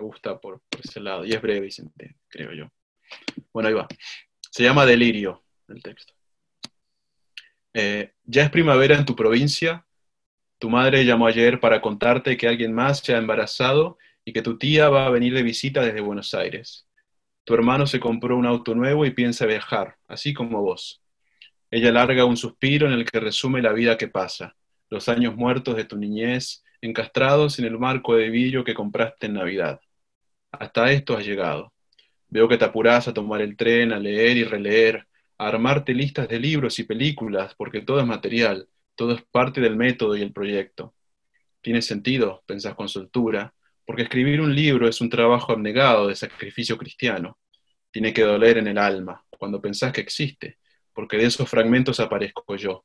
gusta 0.00 0.40
por, 0.40 0.60
por, 0.68 0.80
ese 0.80 1.00
lado, 1.00 1.24
y 1.24 1.32
es 1.32 1.42
breve, 1.42 1.60
Vicente, 1.60 2.16
creo 2.28 2.52
yo. 2.52 2.72
Bueno, 3.52 3.68
ahí 3.68 3.74
va. 3.74 3.86
Se 4.50 4.62
llama 4.64 4.86
Delirio 4.86 5.44
el 5.68 5.82
texto. 5.82 6.14
Eh, 7.74 8.12
ya 8.24 8.44
es 8.44 8.50
primavera 8.50 8.96
en 8.96 9.04
tu 9.04 9.16
provincia. 9.16 9.86
Tu 10.58 10.70
madre 10.70 11.04
llamó 11.04 11.26
ayer 11.26 11.60
para 11.60 11.80
contarte 11.80 12.36
que 12.36 12.48
alguien 12.48 12.72
más 12.72 13.00
se 13.00 13.14
ha 13.14 13.18
embarazado 13.18 13.98
y 14.24 14.32
que 14.32 14.42
tu 14.42 14.58
tía 14.58 14.88
va 14.88 15.06
a 15.06 15.10
venir 15.10 15.34
de 15.34 15.42
visita 15.42 15.82
desde 15.82 16.00
Buenos 16.00 16.34
Aires. 16.34 16.86
Tu 17.44 17.54
hermano 17.54 17.86
se 17.86 17.98
compró 17.98 18.36
un 18.36 18.46
auto 18.46 18.74
nuevo 18.74 19.04
y 19.04 19.10
piensa 19.10 19.46
viajar, 19.46 19.96
así 20.06 20.32
como 20.32 20.62
vos. 20.62 21.02
Ella 21.70 21.90
larga 21.90 22.24
un 22.24 22.36
suspiro 22.36 22.86
en 22.86 22.92
el 22.92 23.04
que 23.04 23.18
resume 23.18 23.62
la 23.62 23.72
vida 23.72 23.98
que 23.98 24.06
pasa, 24.06 24.54
los 24.90 25.08
años 25.08 25.34
muertos 25.34 25.74
de 25.74 25.84
tu 25.84 25.96
niñez, 25.96 26.62
encastrados 26.80 27.58
en 27.58 27.64
el 27.64 27.78
marco 27.78 28.14
de 28.14 28.30
vidrio 28.30 28.62
que 28.62 28.74
compraste 28.74 29.26
en 29.26 29.34
Navidad. 29.34 29.80
Hasta 30.52 30.92
esto 30.92 31.16
has 31.16 31.24
llegado. 31.24 31.72
Veo 32.28 32.48
que 32.48 32.58
te 32.58 32.64
apurás 32.64 33.08
a 33.08 33.14
tomar 33.14 33.40
el 33.40 33.56
tren, 33.56 33.92
a 33.92 33.98
leer 33.98 34.36
y 34.36 34.44
releer, 34.44 35.06
armarte 35.48 35.94
listas 35.94 36.28
de 36.28 36.38
libros 36.38 36.78
y 36.78 36.84
películas, 36.84 37.54
porque 37.56 37.80
todo 37.80 38.00
es 38.00 38.06
material, 38.06 38.68
todo 38.94 39.14
es 39.14 39.22
parte 39.22 39.60
del 39.60 39.76
método 39.76 40.16
y 40.16 40.22
el 40.22 40.32
proyecto. 40.32 40.94
Tiene 41.60 41.82
sentido, 41.82 42.42
pensás 42.46 42.74
con 42.74 42.88
soltura, 42.88 43.54
porque 43.84 44.02
escribir 44.02 44.40
un 44.40 44.54
libro 44.54 44.88
es 44.88 45.00
un 45.00 45.10
trabajo 45.10 45.52
abnegado 45.52 46.08
de 46.08 46.16
sacrificio 46.16 46.76
cristiano. 46.76 47.38
Tiene 47.90 48.12
que 48.12 48.22
doler 48.22 48.58
en 48.58 48.68
el 48.68 48.78
alma, 48.78 49.24
cuando 49.38 49.60
pensás 49.60 49.92
que 49.92 50.00
existe, 50.00 50.58
porque 50.92 51.16
de 51.16 51.24
esos 51.24 51.48
fragmentos 51.48 52.00
aparezco 52.00 52.56
yo, 52.56 52.84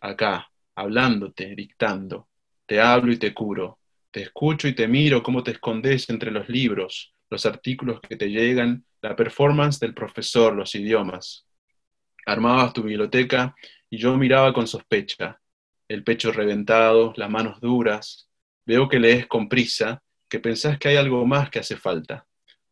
acá, 0.00 0.50
hablándote, 0.74 1.54
dictando. 1.54 2.28
Te 2.66 2.80
hablo 2.80 3.12
y 3.12 3.18
te 3.18 3.34
curo, 3.34 3.78
te 4.10 4.22
escucho 4.22 4.68
y 4.68 4.74
te 4.74 4.88
miro 4.88 5.22
cómo 5.22 5.42
te 5.42 5.52
escondes 5.52 6.08
entre 6.10 6.30
los 6.30 6.48
libros, 6.48 7.14
los 7.28 7.46
artículos 7.46 8.00
que 8.00 8.16
te 8.16 8.30
llegan, 8.30 8.84
la 9.02 9.14
performance 9.14 9.78
del 9.78 9.94
profesor, 9.94 10.54
los 10.54 10.74
idiomas. 10.74 11.46
Armabas 12.30 12.72
tu 12.72 12.84
biblioteca 12.84 13.56
y 13.90 13.98
yo 13.98 14.16
miraba 14.16 14.52
con 14.52 14.68
sospecha, 14.68 15.40
el 15.88 16.04
pecho 16.04 16.30
reventado, 16.30 17.12
las 17.16 17.28
manos 17.28 17.60
duras. 17.60 18.28
Veo 18.64 18.88
que 18.88 19.00
lees 19.00 19.26
con 19.26 19.48
prisa, 19.48 20.00
que 20.28 20.38
pensás 20.38 20.78
que 20.78 20.90
hay 20.90 20.96
algo 20.96 21.26
más 21.26 21.50
que 21.50 21.58
hace 21.58 21.76
falta. 21.76 22.24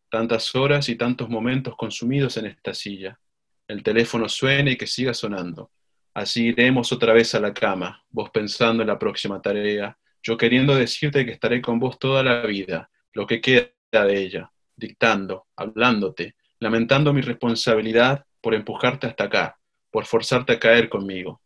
Tantas 0.09 0.55
horas 0.55 0.89
y 0.89 0.95
tantos 0.95 1.29
momentos 1.29 1.75
consumidos 1.77 2.37
en 2.37 2.47
esta 2.47 2.73
silla. 2.73 3.19
El 3.67 3.83
teléfono 3.83 4.29
suena 4.29 4.71
y 4.71 4.77
que 4.77 4.87
siga 4.87 5.13
sonando. 5.13 5.73
Así 6.15 6.47
iremos 6.47 6.93
otra 6.93 7.13
vez 7.13 7.35
a 7.35 7.41
la 7.41 7.53
cama, 7.53 8.05
vos 8.11 8.31
pensando 8.31 8.85
en 8.85 8.87
la 8.87 8.99
próxima 8.99 9.43
tarea, 9.43 9.99
yo 10.23 10.37
queriendo 10.37 10.77
decirte 10.77 11.27
que 11.27 11.33
estaré 11.33 11.61
con 11.61 11.81
vos 11.81 11.99
toda 11.99 12.23
la 12.23 12.43
vida, 12.43 12.91
lo 13.13 13.27
que 13.27 13.41
queda 13.41 13.73
de 13.91 14.23
ella, 14.23 14.53
dictando, 14.77 15.49
hablándote, 15.57 16.37
lamentando 16.61 17.13
mi 17.13 17.23
responsabilidad 17.23 18.25
por 18.49 18.55
empujarte 18.55 19.07
hasta 19.07 19.25
acá, 19.25 19.59
por 19.91 20.07
forzarte 20.07 20.55
a 20.55 20.59
caer 20.59 20.89
conmigo. 20.89 21.43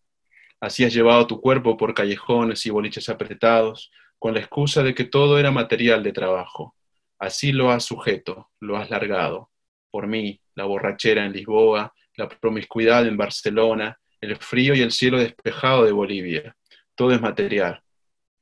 Así 0.60 0.84
has 0.84 0.94
llevado 0.94 1.26
tu 1.26 1.40
cuerpo 1.40 1.76
por 1.76 1.94
callejones 1.94 2.64
y 2.64 2.70
boliches 2.70 3.08
apretados, 3.08 3.90
con 4.20 4.34
la 4.34 4.38
excusa 4.38 4.84
de 4.84 4.94
que 4.94 5.02
todo 5.02 5.36
era 5.36 5.50
material 5.50 6.04
de 6.04 6.12
trabajo. 6.12 6.76
Así 7.18 7.50
lo 7.50 7.72
has 7.72 7.84
sujeto, 7.84 8.52
lo 8.60 8.76
has 8.76 8.88
largado. 8.88 9.50
Por 9.90 10.06
mí, 10.06 10.40
la 10.54 10.62
borrachera 10.62 11.26
en 11.26 11.32
Lisboa, 11.32 11.92
la 12.14 12.28
promiscuidad 12.28 13.04
en 13.04 13.16
Barcelona, 13.16 13.98
el 14.20 14.36
frío 14.36 14.72
y 14.72 14.80
el 14.82 14.92
cielo 14.92 15.18
despejado 15.18 15.84
de 15.84 15.90
Bolivia. 15.90 16.56
Todo 16.94 17.10
es 17.10 17.20
material. 17.20 17.82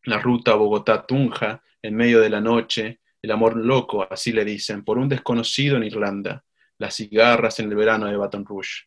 La 0.05 0.19
ruta 0.19 0.55
Bogotá-Tunja, 0.55 1.63
en 1.81 1.97
medio 1.97 2.21
de 2.21 2.29
la 2.29 2.43
noche, 2.43 3.01
el 3.23 3.31
amor 3.31 3.57
loco, 3.57 4.07
así 4.11 4.33
le 4.33 4.45
dicen, 4.45 4.85
por 4.85 4.99
un 4.99 5.09
desconocido 5.09 5.79
en 5.79 5.85
Irlanda, 5.85 6.45
las 6.81 6.95
cigarras 6.97 7.61
en 7.61 7.69
el 7.69 7.77
verano 7.77 8.07
de 8.07 8.17
Baton 8.17 8.45
Rouge. 8.45 8.87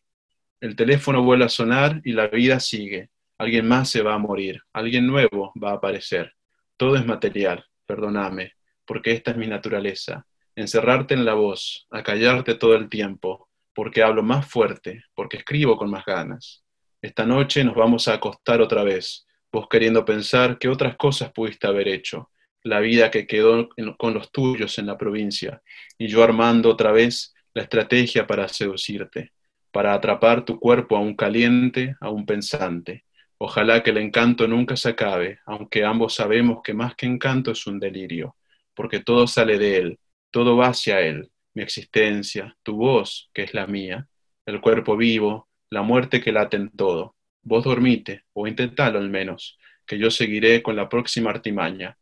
El 0.60 0.74
teléfono 0.74 1.22
vuelve 1.22 1.44
a 1.44 1.48
sonar 1.48 2.00
y 2.04 2.12
la 2.12 2.26
vida 2.26 2.58
sigue. 2.58 3.10
Alguien 3.38 3.68
más 3.68 3.88
se 3.88 4.02
va 4.02 4.14
a 4.14 4.18
morir, 4.18 4.60
alguien 4.72 5.06
nuevo 5.06 5.52
va 5.62 5.70
a 5.70 5.74
aparecer. 5.74 6.34
Todo 6.76 6.96
es 6.96 7.06
material, 7.06 7.64
perdóname, 7.86 8.54
porque 8.84 9.12
esta 9.12 9.30
es 9.30 9.36
mi 9.36 9.46
naturaleza. 9.46 10.26
Encerrarte 10.56 11.14
en 11.14 11.24
la 11.24 11.34
voz, 11.34 11.86
acallarte 11.88 12.56
todo 12.56 12.74
el 12.74 12.88
tiempo, 12.88 13.48
porque 13.72 14.02
hablo 14.02 14.24
más 14.24 14.44
fuerte, 14.44 15.04
porque 15.14 15.36
escribo 15.36 15.76
con 15.76 15.88
más 15.88 16.04
ganas. 16.04 16.64
Esta 17.00 17.24
noche 17.24 17.62
nos 17.62 17.76
vamos 17.76 18.08
a 18.08 18.14
acostar 18.14 18.60
otra 18.60 18.82
vez, 18.82 19.24
vos 19.52 19.68
queriendo 19.70 20.04
pensar 20.04 20.58
qué 20.58 20.68
otras 20.68 20.96
cosas 20.96 21.30
pudiste 21.30 21.68
haber 21.68 21.86
hecho, 21.86 22.30
la 22.64 22.80
vida 22.80 23.12
que 23.12 23.28
quedó 23.28 23.68
con 23.98 24.14
los 24.14 24.32
tuyos 24.32 24.78
en 24.78 24.86
la 24.86 24.98
provincia, 24.98 25.62
y 25.96 26.08
yo 26.08 26.24
armando 26.24 26.70
otra 26.70 26.90
vez 26.90 27.33
la 27.54 27.62
estrategia 27.62 28.26
para 28.26 28.48
seducirte, 28.48 29.32
para 29.70 29.94
atrapar 29.94 30.44
tu 30.44 30.60
cuerpo 30.60 30.96
a 30.96 31.00
un 31.00 31.16
caliente, 31.16 31.96
a 32.00 32.10
un 32.10 32.26
pensante, 32.26 33.04
Ojalá 33.38 33.82
que 33.82 33.90
el 33.90 33.98
encanto 33.98 34.46
nunca 34.46 34.76
se 34.76 34.90
acabe, 34.90 35.40
aunque 35.44 35.84
ambos 35.84 36.14
sabemos 36.14 36.60
que 36.62 36.72
más 36.72 36.94
que 36.94 37.06
encanto 37.06 37.50
es 37.50 37.66
un 37.66 37.80
delirio, 37.80 38.36
porque 38.74 39.00
todo 39.00 39.26
sale 39.26 39.58
de 39.58 39.76
él, 39.76 39.98
todo 40.30 40.56
va 40.56 40.68
hacia 40.68 41.00
él, 41.00 41.30
mi 41.52 41.62
existencia, 41.62 42.56
tu 42.62 42.76
voz, 42.76 43.30
que 43.34 43.42
es 43.42 43.52
la 43.52 43.66
mía, 43.66 44.08
el 44.46 44.60
cuerpo 44.60 44.96
vivo, 44.96 45.48
la 45.68 45.82
muerte 45.82 46.20
que 46.20 46.32
late 46.32 46.56
en 46.56 46.70
todo. 46.70 47.16
Vos 47.42 47.64
dormite, 47.64 48.24
o 48.32 48.46
intentalo 48.46 48.98
al 48.98 49.10
menos, 49.10 49.58
que 49.84 49.98
yo 49.98 50.10
seguiré 50.10 50.62
con 50.62 50.76
la 50.76 50.88
próxima 50.88 51.30
artimaña. 51.30 51.98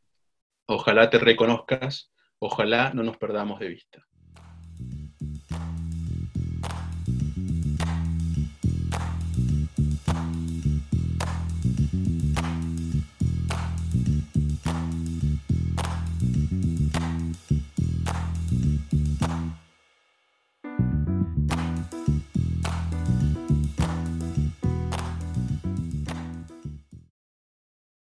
Ojalá 0.67 1.11
te 1.11 1.19
reconozcas, 1.19 2.13
ojalá 2.39 2.93
no 2.95 3.03
nos 3.03 3.17
perdamos 3.17 3.59
de 3.59 3.69
vista. 3.69 4.07